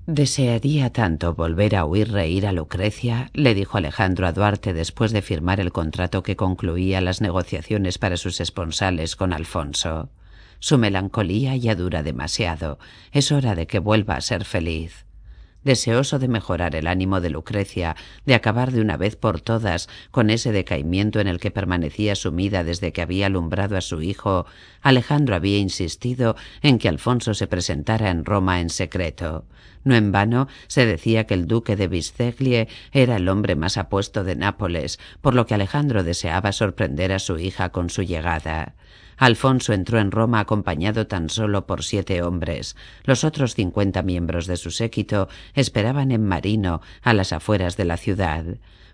Desearía 0.07 0.91
tanto 0.91 1.33
volver 1.33 1.75
a 1.75 1.85
oír 1.85 2.11
reír 2.11 2.45
a 2.45 2.51
Lucrecia, 2.51 3.31
le 3.33 3.55
dijo 3.55 3.77
Alejandro 3.77 4.27
a 4.27 4.33
Duarte 4.33 4.71
después 4.73 5.11
de 5.11 5.23
firmar 5.23 5.59
el 5.59 5.71
contrato 5.71 6.21
que 6.21 6.35
concluía 6.35 7.01
las 7.01 7.21
negociaciones 7.21 7.97
para 7.97 8.17
sus 8.17 8.39
esponsales 8.39 9.15
con 9.15 9.33
Alfonso. 9.33 10.09
Su 10.59 10.77
melancolía 10.77 11.55
ya 11.55 11.73
dura 11.75 12.03
demasiado. 12.03 12.77
Es 13.11 13.31
hora 13.31 13.55
de 13.55 13.65
que 13.65 13.79
vuelva 13.79 14.15
a 14.15 14.21
ser 14.21 14.45
feliz 14.45 15.04
deseoso 15.65 16.19
de 16.19 16.29
mejorar 16.29 16.75
el 16.75 16.87
ánimo 16.87 17.19
de 17.19 17.31
Lucrecia, 17.31 17.97
de 18.25 18.35
acabar 18.35 18.71
de 18.71 18.79
una 18.79 18.95
vez 18.95 19.17
por 19.17 19.41
todas 19.41 19.89
con 20.11 20.29
ese 20.29 20.53
decaimiento 20.53 21.19
en 21.19 21.27
el 21.27 21.41
que 21.41 21.51
permanecía 21.51 22.15
sumida 22.15 22.63
desde 22.63 22.93
que 22.93 23.01
había 23.01 23.25
alumbrado 23.25 23.75
a 23.75 23.81
su 23.81 24.01
hijo, 24.01 24.45
Alejandro 24.81 25.35
había 25.35 25.57
insistido 25.57 26.37
en 26.61 26.77
que 26.77 26.87
Alfonso 26.87 27.33
se 27.33 27.47
presentara 27.47 28.09
en 28.09 28.23
Roma 28.23 28.61
en 28.61 28.69
secreto. 28.69 29.45
No 29.83 29.95
en 29.95 30.11
vano 30.11 30.47
se 30.67 30.85
decía 30.85 31.25
que 31.25 31.33
el 31.33 31.47
duque 31.47 31.75
de 31.75 31.87
Bisceglie 31.87 32.67
era 32.91 33.17
el 33.17 33.27
hombre 33.27 33.55
más 33.55 33.77
apuesto 33.77 34.23
de 34.23 34.35
Nápoles, 34.35 34.99
por 35.21 35.35
lo 35.35 35.45
que 35.45 35.53
Alejandro 35.53 36.03
deseaba 36.03 36.51
sorprender 36.51 37.11
a 37.11 37.19
su 37.19 37.37
hija 37.37 37.69
con 37.69 37.89
su 37.89 38.03
llegada. 38.03 38.75
Alfonso 39.17 39.73
entró 39.73 39.99
en 39.99 40.11
Roma 40.11 40.39
acompañado 40.39 41.07
tan 41.07 41.29
solo 41.29 41.65
por 41.65 41.83
siete 41.83 42.21
hombres. 42.21 42.75
Los 43.03 43.23
otros 43.23 43.55
cincuenta 43.55 44.01
miembros 44.01 44.47
de 44.47 44.57
su 44.57 44.71
séquito 44.71 45.29
esperaban 45.53 46.11
en 46.11 46.25
Marino, 46.25 46.81
a 47.01 47.13
las 47.13 47.33
afueras 47.33 47.77
de 47.77 47.85
la 47.85 47.97
ciudad. 47.97 48.45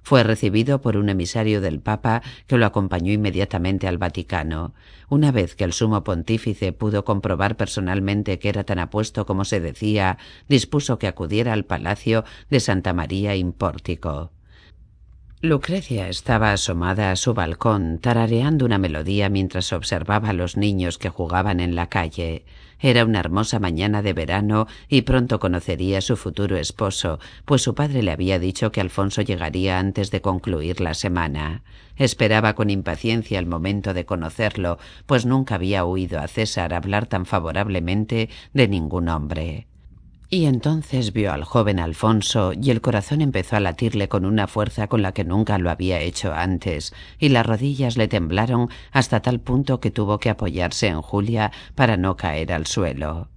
Fue 0.04 0.24
recibido 0.24 0.82
por 0.82 0.98
un 0.98 1.10
emisario 1.10 1.62
del 1.62 1.80
Papa 1.80 2.24
que 2.48 2.58
lo 2.58 2.66
acompañó 2.66 3.12
inmediatamente 3.12 3.88
al 3.88 4.00
Vaticano. 4.00 4.74
Una 5.10 5.32
vez 5.32 5.56
que 5.56 5.64
el 5.64 5.74
sumo 5.74 6.04
pontífice 6.04 6.74
pudo 6.74 7.06
comprobar 7.06 7.56
personalmente 7.56 8.40
que 8.40 8.50
era 8.50 8.64
tan 8.64 8.80
apuesto 8.80 9.26
como 9.26 9.46
se 9.46 9.60
decía, 9.60 10.18
dispuso 10.48 10.98
que 10.98 11.08
acudiera 11.08 11.54
al 11.54 11.66
palacio 11.66 12.24
de 12.50 12.60
Santa 12.60 12.94
María 12.94 13.36
in 13.36 13.54
Pórtico. 13.54 14.32
Lucrecia 15.44 16.08
estaba 16.08 16.52
asomada 16.52 17.10
a 17.10 17.16
su 17.16 17.34
balcón, 17.34 17.98
tarareando 17.98 18.64
una 18.64 18.78
melodía 18.78 19.28
mientras 19.28 19.74
observaba 19.74 20.30
a 20.30 20.34
los 20.34 20.56
niños 20.56 21.00
que 21.00 21.10
jugaban 21.10 21.60
en 21.60 21.74
la 21.74 21.90
calle. 21.90 22.46
Era 22.80 23.06
una 23.06 23.22
hermosa 23.22 23.58
mañana 23.58 24.04
de 24.04 24.14
verano 24.14 24.68
y 24.88 25.02
pronto 25.02 25.40
conocería 25.40 25.98
a 25.98 26.02
su 26.02 26.16
futuro 26.16 26.58
esposo, 26.58 27.20
pues 27.46 27.64
su 27.64 27.74
padre 27.74 28.04
le 28.04 28.12
había 28.12 28.38
dicho 28.38 28.72
que 28.72 28.82
Alfonso 28.82 29.24
llegaría 29.24 29.80
antes 29.80 30.12
de 30.12 30.22
concluir 30.22 30.80
la 30.80 30.94
semana. 30.94 31.64
Esperaba 31.96 32.54
con 32.54 32.70
impaciencia 32.70 33.40
el 33.40 33.48
momento 33.48 33.96
de 33.96 34.06
conocerlo, 34.06 34.78
pues 35.08 35.26
nunca 35.26 35.56
había 35.56 35.86
oído 35.86 36.20
a 36.20 36.28
César 36.28 36.72
hablar 36.72 37.08
tan 37.08 37.26
favorablemente 37.26 38.30
de 38.54 38.68
ningún 38.68 39.10
hombre. 39.10 39.71
Y 40.34 40.46
entonces 40.46 41.12
vio 41.12 41.34
al 41.34 41.44
joven 41.44 41.78
Alfonso 41.78 42.54
y 42.54 42.72
el 42.72 42.80
corazón 42.80 43.20
empezó 43.20 43.58
a 43.58 43.60
latirle 43.60 44.08
con 44.08 44.24
una 44.24 44.48
fuerza 44.48 44.88
con 44.88 45.02
la 45.02 45.12
que 45.12 45.26
nunca 45.26 45.58
lo 45.58 45.70
había 45.70 46.00
hecho 46.00 46.34
antes, 46.34 46.94
y 47.20 47.28
las 47.28 47.46
rodillas 47.46 47.98
le 47.98 48.08
temblaron 48.08 48.70
hasta 48.94 49.22
tal 49.22 49.42
punto 49.42 49.82
que 49.82 49.92
tuvo 49.92 50.20
que 50.20 50.30
apoyarse 50.30 50.88
en 50.88 51.02
Julia 51.02 51.52
para 51.76 51.98
no 51.98 52.16
caer 52.16 52.54
al 52.54 52.66
suelo. 52.66 53.28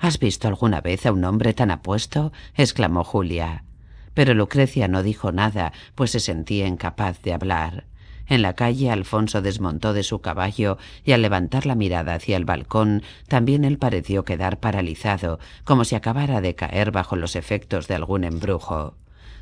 ¿Has 0.00 0.18
visto 0.18 0.48
alguna 0.48 0.80
vez 0.80 1.06
a 1.06 1.12
un 1.12 1.22
hombre 1.24 1.54
tan 1.54 1.70
apuesto? 1.70 2.32
exclamó 2.56 3.04
Julia. 3.04 3.62
Pero 4.12 4.34
Lucrecia 4.34 4.88
no 4.88 5.04
dijo 5.04 5.30
nada, 5.30 5.72
pues 5.94 6.10
se 6.10 6.18
sentía 6.18 6.66
incapaz 6.66 7.22
de 7.22 7.32
hablar. 7.32 7.84
En 8.26 8.42
la 8.42 8.54
calle 8.54 8.90
Alfonso 8.90 9.42
desmontó 9.42 9.92
de 9.92 10.02
su 10.02 10.20
caballo 10.20 10.78
y 11.04 11.12
al 11.12 11.22
levantar 11.22 11.66
la 11.66 11.74
mirada 11.74 12.14
hacia 12.14 12.36
el 12.36 12.44
balcón 12.44 13.02
también 13.28 13.64
él 13.64 13.78
pareció 13.78 14.24
quedar 14.24 14.60
paralizado, 14.60 15.38
como 15.64 15.84
si 15.84 15.94
acabara 15.94 16.40
de 16.40 16.54
caer 16.54 16.90
bajo 16.90 17.16
los 17.16 17.36
efectos 17.36 17.86
de 17.86 17.94
algún 17.94 18.24
embrujo. 18.24 18.94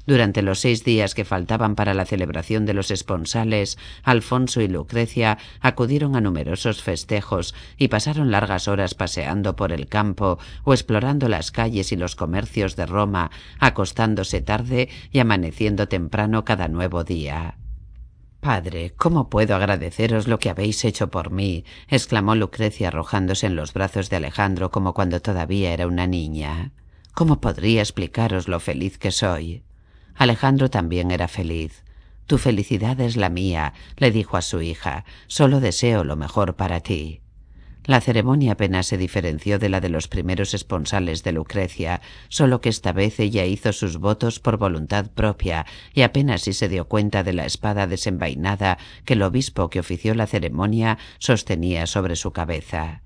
Durante 0.05 0.43
los 0.43 0.59
seis 0.59 0.83
días 0.83 1.15
que 1.15 1.25
faltaban 1.25 1.77
para 1.77 1.95
la 1.95 2.05
celebración 2.05 2.67
de 2.67 2.75
los 2.75 2.91
esponsales, 2.91 3.79
Alfonso 4.03 4.61
y 4.61 4.67
Lucrecia 4.67 5.39
acudieron 5.61 6.17
a 6.17 6.21
numerosos 6.21 6.83
festejos 6.83 7.55
y 7.79 7.87
pasaron 7.87 8.33
largas 8.33 8.67
horas 8.67 8.95
paseando 8.95 9.55
por 9.55 9.71
el 9.71 9.87
campo 9.87 10.41
o 10.65 10.75
explorando 10.75 11.29
las 11.29 11.53
calles 11.53 11.93
y 11.93 11.97
los 11.97 12.17
comercios 12.17 12.75
de 12.75 12.87
Roma, 12.87 13.31
acostándose 13.61 14.41
tarde 14.41 14.89
y 15.13 15.21
amaneciendo 15.21 15.87
temprano 15.87 16.45
cada 16.45 16.67
nuevo 16.67 17.05
día. 17.05 17.59
Padre, 18.43 18.93
¿cómo 18.97 19.31
puedo 19.31 19.55
agradeceros 19.55 20.27
lo 20.27 20.41
que 20.41 20.51
habéis 20.51 20.85
hecho 20.85 21.13
por 21.13 21.31
mí? 21.31 21.65
exclamó 21.87 22.35
Lucrecia 22.35 22.89
arrojándose 22.89 23.47
en 23.47 23.55
los 23.55 23.73
brazos 23.73 24.11
de 24.11 24.17
Alejandro 24.17 24.73
como 24.73 24.95
cuando 24.95 25.23
todavía 25.23 25.73
era 25.73 25.87
una 25.87 26.09
niña. 26.09 26.73
¿Cómo 27.15 27.41
podría 27.41 27.83
explicaros 27.83 28.49
lo 28.49 28.59
feliz 28.59 28.99
que 28.99 29.13
soy? 29.13 29.63
Alejandro 30.17 30.71
también 30.71 31.13
era 31.13 31.29
feliz. 31.29 31.85
Tu 32.27 32.37
felicidad 32.37 33.01
es 33.01 33.17
la 33.17 33.29
mía, 33.29 33.75
le 33.97 34.11
dijo 34.11 34.37
a 34.37 34.43
su 34.43 34.61
hija. 34.61 35.05
Solo 35.29 35.61
deseo 35.61 36.03
lo 36.03 36.17
mejor 36.17 36.57
para 36.57 36.81
ti. 36.81 37.21
La 37.85 38.01
ceremonia 38.01 38.53
apenas 38.53 38.87
se 38.87 38.97
diferenció 38.97 39.59
de 39.59 39.69
la 39.69 39.81
de 39.81 39.89
los 39.89 40.07
primeros 40.07 40.55
esponsales 40.55 41.25
de 41.25 41.33
Lucrecia, 41.33 42.01
solo 42.29 42.61
que 42.61 42.69
esta 42.69 42.93
vez 42.93 43.19
ella 43.19 43.45
hizo 43.45 43.73
sus 43.73 43.99
votos 43.99 44.39
por 44.39 44.57
voluntad 44.57 45.11
propia 45.11 45.67
y 45.93 46.03
apenas 46.03 46.43
si 46.43 46.53
se 46.53 46.69
dio 46.69 46.87
cuenta 46.87 47.25
de 47.25 47.33
la 47.33 47.45
espada 47.45 47.89
desenvainada 47.89 48.79
que 49.05 49.15
el 49.15 49.23
obispo 49.23 49.69
que 49.69 49.81
ofició 49.81 50.15
la 50.15 50.29
ceremonia 50.29 50.99
sostenía 51.19 51.87
sobre 51.87 52.15
su 52.15 52.33
cabeza. 52.33 53.03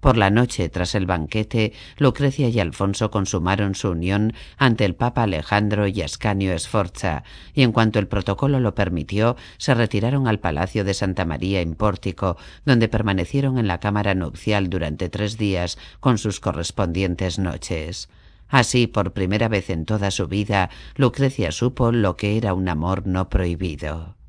Por 0.00 0.16
la 0.16 0.30
noche, 0.30 0.70
tras 0.70 0.94
el 0.94 1.04
banquete, 1.04 1.74
Lucrecia 1.98 2.48
y 2.48 2.58
Alfonso 2.58 3.10
consumaron 3.10 3.74
su 3.74 3.90
unión 3.90 4.32
ante 4.56 4.86
el 4.86 4.94
Papa 4.94 5.24
Alejandro 5.24 5.86
y 5.86 6.00
Ascanio 6.00 6.58
Sforza, 6.58 7.22
y 7.52 7.62
en 7.62 7.72
cuanto 7.72 7.98
el 7.98 8.08
protocolo 8.08 8.60
lo 8.60 8.74
permitió, 8.74 9.36
se 9.58 9.74
retiraron 9.74 10.26
al 10.26 10.40
Palacio 10.40 10.84
de 10.84 10.94
Santa 10.94 11.26
María 11.26 11.60
en 11.60 11.74
Pórtico, 11.74 12.38
donde 12.64 12.88
permanecieron 12.88 13.58
en 13.58 13.68
la 13.68 13.78
cámara 13.78 14.14
nupcial 14.14 14.70
durante 14.70 15.10
tres 15.10 15.36
días 15.36 15.76
con 16.00 16.16
sus 16.16 16.40
correspondientes 16.40 17.38
noches. 17.38 18.08
Así, 18.48 18.86
por 18.86 19.12
primera 19.12 19.48
vez 19.48 19.68
en 19.68 19.84
toda 19.84 20.10
su 20.10 20.28
vida, 20.28 20.70
Lucrecia 20.96 21.52
supo 21.52 21.92
lo 21.92 22.16
que 22.16 22.36
era 22.38 22.54
un 22.54 22.68
amor 22.68 23.06
no 23.06 23.28
prohibido. 23.28 24.19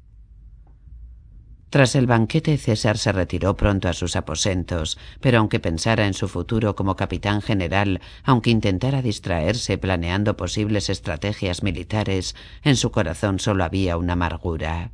Tras 1.72 1.96
el 1.96 2.06
banquete 2.06 2.58
César 2.58 2.98
se 2.98 3.14
retiró 3.14 3.56
pronto 3.56 3.88
a 3.88 3.94
sus 3.94 4.18
aposentos, 4.18 4.98
pero 5.22 5.40
aunque 5.40 5.62
pensara 5.62 6.06
en 6.06 6.14
su 6.14 6.28
futuro 6.28 6.76
como 6.76 6.98
capitán 6.98 7.42
general, 7.42 8.02
aunque 8.26 8.50
intentara 8.50 9.02
distraerse 9.02 9.78
planeando 9.78 10.36
posibles 10.36 10.90
estrategias 10.90 11.64
militares, 11.64 12.36
en 12.66 12.76
su 12.76 12.92
corazón 12.92 13.40
solo 13.40 13.64
había 13.64 13.96
una 13.96 14.14
amargura. 14.14 14.92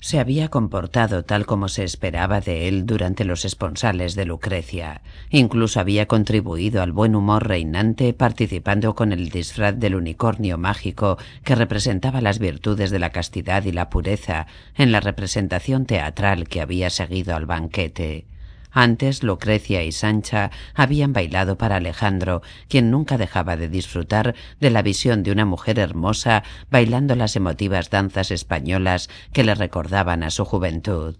Se 0.00 0.20
había 0.20 0.48
comportado 0.48 1.24
tal 1.24 1.44
como 1.44 1.68
se 1.68 1.82
esperaba 1.82 2.40
de 2.40 2.68
él 2.68 2.86
durante 2.86 3.24
los 3.24 3.44
esponsales 3.44 4.14
de 4.14 4.26
Lucrecia. 4.26 5.02
Incluso 5.30 5.80
había 5.80 6.06
contribuido 6.06 6.82
al 6.82 6.92
buen 6.92 7.16
humor 7.16 7.48
reinante 7.48 8.12
participando 8.12 8.94
con 8.94 9.12
el 9.12 9.28
disfraz 9.28 9.76
del 9.76 9.96
unicornio 9.96 10.56
mágico 10.56 11.18
que 11.42 11.56
representaba 11.56 12.20
las 12.20 12.38
virtudes 12.38 12.90
de 12.90 13.00
la 13.00 13.10
castidad 13.10 13.64
y 13.64 13.72
la 13.72 13.90
pureza 13.90 14.46
en 14.76 14.92
la 14.92 15.00
representación 15.00 15.84
teatral 15.84 16.48
que 16.48 16.60
había 16.60 16.90
seguido 16.90 17.34
al 17.34 17.46
banquete. 17.46 18.26
Antes 18.70 19.22
Lucrecia 19.22 19.82
y 19.82 19.92
Sancha 19.92 20.50
habían 20.74 21.12
bailado 21.12 21.56
para 21.56 21.76
Alejandro, 21.76 22.42
quien 22.68 22.90
nunca 22.90 23.18
dejaba 23.18 23.56
de 23.56 23.68
disfrutar 23.68 24.34
de 24.60 24.70
la 24.70 24.82
visión 24.82 25.22
de 25.22 25.32
una 25.32 25.44
mujer 25.44 25.78
hermosa 25.78 26.42
bailando 26.70 27.14
las 27.14 27.36
emotivas 27.36 27.90
danzas 27.90 28.30
españolas 28.30 29.08
que 29.32 29.44
le 29.44 29.54
recordaban 29.54 30.22
a 30.22 30.30
su 30.30 30.44
juventud. 30.44 31.16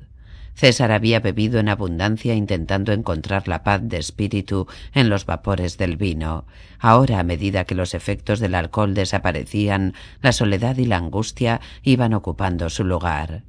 César 0.58 0.90
había 0.90 1.20
bebido 1.20 1.60
en 1.60 1.68
abundancia 1.68 2.34
intentando 2.34 2.92
encontrar 2.92 3.46
la 3.46 3.62
paz 3.62 3.80
de 3.84 3.98
espíritu 3.98 4.66
en 4.92 5.08
los 5.08 5.24
vapores 5.24 5.78
del 5.78 5.96
vino. 5.96 6.46
Ahora, 6.80 7.20
a 7.20 7.22
medida 7.22 7.64
que 7.64 7.76
los 7.76 7.94
efectos 7.94 8.40
del 8.40 8.56
alcohol 8.56 8.92
desaparecían, 8.92 9.94
la 10.20 10.32
soledad 10.32 10.76
y 10.76 10.86
la 10.86 10.96
angustia 10.96 11.60
iban 11.84 12.12
ocupando 12.12 12.70
su 12.70 12.82
lugar. 12.82 13.44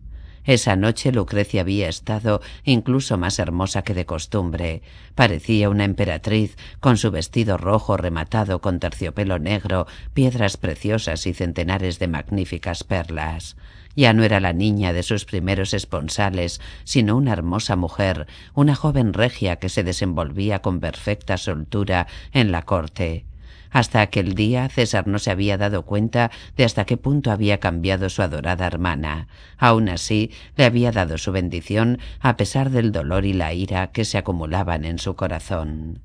Esa 0.49 0.75
noche 0.75 1.11
Lucrecia 1.11 1.61
había 1.61 1.89
estado 1.89 2.41
incluso 2.63 3.19
más 3.19 3.37
hermosa 3.37 3.83
que 3.83 3.93
de 3.93 4.07
costumbre. 4.07 4.81
Parecía 5.13 5.69
una 5.69 5.85
emperatriz, 5.85 6.57
con 6.79 6.97
su 6.97 7.11
vestido 7.11 7.55
rojo 7.55 7.97
rematado 7.97 8.59
con 8.59 8.79
terciopelo 8.79 9.37
negro, 9.37 9.85
piedras 10.15 10.57
preciosas 10.57 11.27
y 11.27 11.35
centenares 11.35 11.99
de 11.99 12.07
magníficas 12.07 12.83
perlas. 12.83 13.57
Ya 13.95 14.11
no 14.13 14.23
era 14.23 14.39
la 14.39 14.53
niña 14.53 14.91
de 14.91 15.03
sus 15.03 15.23
primeros 15.23 15.75
esponsales, 15.75 16.61
sino 16.83 17.15
una 17.15 17.33
hermosa 17.33 17.75
mujer, 17.75 18.25
una 18.55 18.73
joven 18.73 19.13
regia 19.13 19.57
que 19.57 19.69
se 19.69 19.83
desenvolvía 19.83 20.63
con 20.63 20.79
perfecta 20.79 21.37
soltura 21.37 22.07
en 22.33 22.51
la 22.51 22.63
corte. 22.63 23.28
Hasta 23.71 24.01
aquel 24.01 24.33
día 24.33 24.67
César 24.69 25.07
no 25.07 25.19
se 25.19 25.31
había 25.31 25.57
dado 25.57 25.83
cuenta 25.83 26.31
de 26.57 26.63
hasta 26.63 26.85
qué 26.85 26.97
punto 26.97 27.31
había 27.31 27.59
cambiado 27.59 28.09
su 28.09 28.21
adorada 28.21 28.65
hermana. 28.65 29.27
Aun 29.57 29.89
así, 29.89 30.31
le 30.55 30.65
había 30.65 30.91
dado 30.91 31.17
su 31.17 31.31
bendición 31.31 31.99
a 32.19 32.35
pesar 32.37 32.69
del 32.71 32.91
dolor 32.91 33.25
y 33.25 33.33
la 33.33 33.53
ira 33.53 33.91
que 33.91 34.05
se 34.05 34.17
acumulaban 34.17 34.85
en 34.85 34.97
su 34.97 35.15
corazón. 35.15 36.01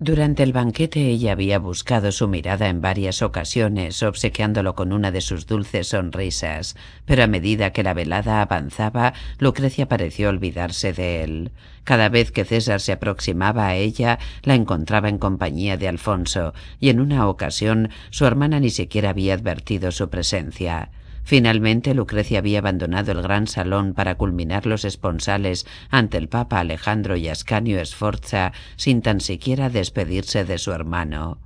Durante 0.00 0.44
el 0.44 0.52
banquete 0.52 1.08
ella 1.08 1.32
había 1.32 1.58
buscado 1.58 2.12
su 2.12 2.28
mirada 2.28 2.68
en 2.68 2.80
varias 2.80 3.20
ocasiones, 3.20 4.04
obsequiándolo 4.04 4.76
con 4.76 4.92
una 4.92 5.10
de 5.10 5.20
sus 5.20 5.48
dulces 5.48 5.88
sonrisas, 5.88 6.76
pero 7.04 7.24
a 7.24 7.26
medida 7.26 7.72
que 7.72 7.82
la 7.82 7.94
velada 7.94 8.40
avanzaba, 8.40 9.12
Lucrecia 9.40 9.88
pareció 9.88 10.28
olvidarse 10.28 10.92
de 10.92 11.24
él. 11.24 11.50
Cada 11.82 12.10
vez 12.10 12.30
que 12.30 12.44
César 12.44 12.80
se 12.80 12.92
aproximaba 12.92 13.66
a 13.66 13.74
ella, 13.74 14.20
la 14.44 14.54
encontraba 14.54 15.08
en 15.08 15.18
compañía 15.18 15.76
de 15.76 15.88
Alfonso, 15.88 16.54
y 16.78 16.90
en 16.90 17.00
una 17.00 17.26
ocasión 17.26 17.90
su 18.10 18.24
hermana 18.24 18.60
ni 18.60 18.70
siquiera 18.70 19.10
había 19.10 19.34
advertido 19.34 19.90
su 19.90 20.10
presencia. 20.10 20.90
Finalmente 21.28 21.92
Lucrecia 21.92 22.38
había 22.38 22.60
abandonado 22.60 23.12
el 23.12 23.20
gran 23.20 23.48
salón 23.48 23.92
para 23.92 24.14
culminar 24.14 24.64
los 24.64 24.86
esponsales 24.86 25.66
ante 25.90 26.16
el 26.16 26.30
Papa 26.30 26.58
Alejandro 26.58 27.18
y 27.18 27.28
Ascanio 27.28 27.84
Sforza 27.84 28.54
sin 28.76 29.02
tan 29.02 29.20
siquiera 29.20 29.68
despedirse 29.68 30.46
de 30.46 30.56
su 30.56 30.72
hermano. 30.72 31.36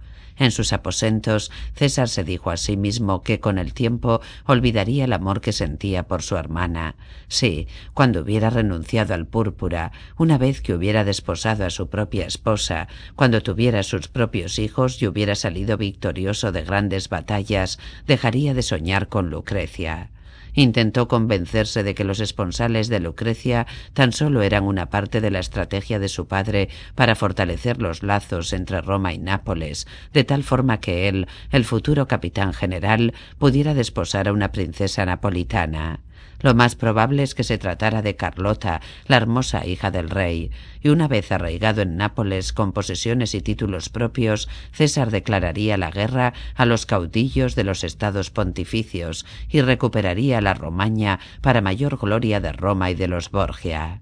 En 0.42 0.50
sus 0.50 0.72
aposentos, 0.72 1.52
César 1.76 2.08
se 2.08 2.24
dijo 2.24 2.50
a 2.50 2.56
sí 2.56 2.76
mismo 2.76 3.22
que 3.22 3.38
con 3.38 3.58
el 3.58 3.74
tiempo 3.74 4.20
olvidaría 4.44 5.04
el 5.04 5.12
amor 5.12 5.40
que 5.40 5.52
sentía 5.52 6.08
por 6.08 6.22
su 6.22 6.36
hermana. 6.36 6.96
Sí, 7.28 7.68
cuando 7.94 8.22
hubiera 8.22 8.50
renunciado 8.50 9.14
al 9.14 9.24
púrpura, 9.24 9.92
una 10.16 10.38
vez 10.38 10.60
que 10.60 10.74
hubiera 10.74 11.04
desposado 11.04 11.64
a 11.64 11.70
su 11.70 11.88
propia 11.88 12.26
esposa, 12.26 12.88
cuando 13.14 13.40
tuviera 13.40 13.84
sus 13.84 14.08
propios 14.08 14.58
hijos 14.58 15.00
y 15.00 15.06
hubiera 15.06 15.36
salido 15.36 15.76
victorioso 15.76 16.50
de 16.50 16.64
grandes 16.64 17.08
batallas, 17.08 17.78
dejaría 18.08 18.52
de 18.52 18.62
soñar 18.62 19.06
con 19.06 19.30
Lucrecia. 19.30 20.10
Intentó 20.54 21.08
convencerse 21.08 21.82
de 21.82 21.94
que 21.94 22.04
los 22.04 22.20
esponsales 22.20 22.88
de 22.88 23.00
Lucrecia 23.00 23.66
tan 23.94 24.12
solo 24.12 24.42
eran 24.42 24.64
una 24.64 24.90
parte 24.90 25.20
de 25.20 25.30
la 25.30 25.38
estrategia 25.38 25.98
de 25.98 26.08
su 26.08 26.26
padre 26.26 26.68
para 26.94 27.14
fortalecer 27.14 27.80
los 27.80 28.02
lazos 28.02 28.52
entre 28.52 28.80
Roma 28.80 29.12
y 29.12 29.18
Nápoles, 29.18 29.86
de 30.12 30.24
tal 30.24 30.42
forma 30.42 30.80
que 30.80 31.08
él, 31.08 31.26
el 31.50 31.64
futuro 31.64 32.06
capitán 32.06 32.52
general, 32.52 33.14
pudiera 33.38 33.74
desposar 33.74 34.28
a 34.28 34.32
una 34.32 34.52
princesa 34.52 35.04
napolitana. 35.06 36.00
Lo 36.42 36.54
más 36.54 36.74
probable 36.74 37.22
es 37.22 37.36
que 37.36 37.44
se 37.44 37.56
tratara 37.56 38.02
de 38.02 38.16
Carlota, 38.16 38.80
la 39.06 39.16
hermosa 39.16 39.64
hija 39.64 39.92
del 39.92 40.10
rey, 40.10 40.50
y 40.82 40.88
una 40.88 41.06
vez 41.06 41.30
arraigado 41.30 41.82
en 41.82 41.96
Nápoles 41.96 42.52
con 42.52 42.72
posesiones 42.72 43.36
y 43.36 43.40
títulos 43.40 43.88
propios, 43.88 44.48
César 44.72 45.12
declararía 45.12 45.76
la 45.76 45.92
guerra 45.92 46.34
a 46.56 46.66
los 46.66 46.84
caudillos 46.84 47.54
de 47.54 47.62
los 47.62 47.84
estados 47.84 48.30
pontificios 48.30 49.24
y 49.48 49.60
recuperaría 49.60 50.40
la 50.40 50.54
Romaña 50.54 51.20
para 51.40 51.60
mayor 51.60 51.96
gloria 51.96 52.40
de 52.40 52.52
Roma 52.52 52.90
y 52.90 52.94
de 52.94 53.06
los 53.06 53.30
Borgia. 53.30 54.00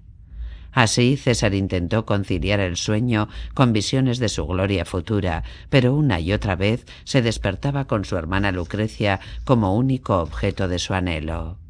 Así 0.71 1.17
César 1.17 1.53
intentó 1.53 2.05
conciliar 2.05 2.59
el 2.59 2.77
sueño 2.77 3.27
con 3.53 3.71
visiones 3.71 4.17
de 4.17 4.29
su 4.29 4.47
gloria 4.47 4.85
futura, 4.85 5.43
pero 5.69 5.93
una 5.93 6.19
y 6.19 6.33
otra 6.33 6.55
vez 6.55 6.85
se 7.03 7.21
despertaba 7.21 7.85
con 7.85 8.03
su 8.03 8.17
hermana 8.17 8.51
Lucrecia 8.51 9.19
como 9.43 9.75
único 9.75 10.19
objeto 10.19 10.67
de 10.67 10.79
su 10.79 10.95
anhelo. 10.95 11.60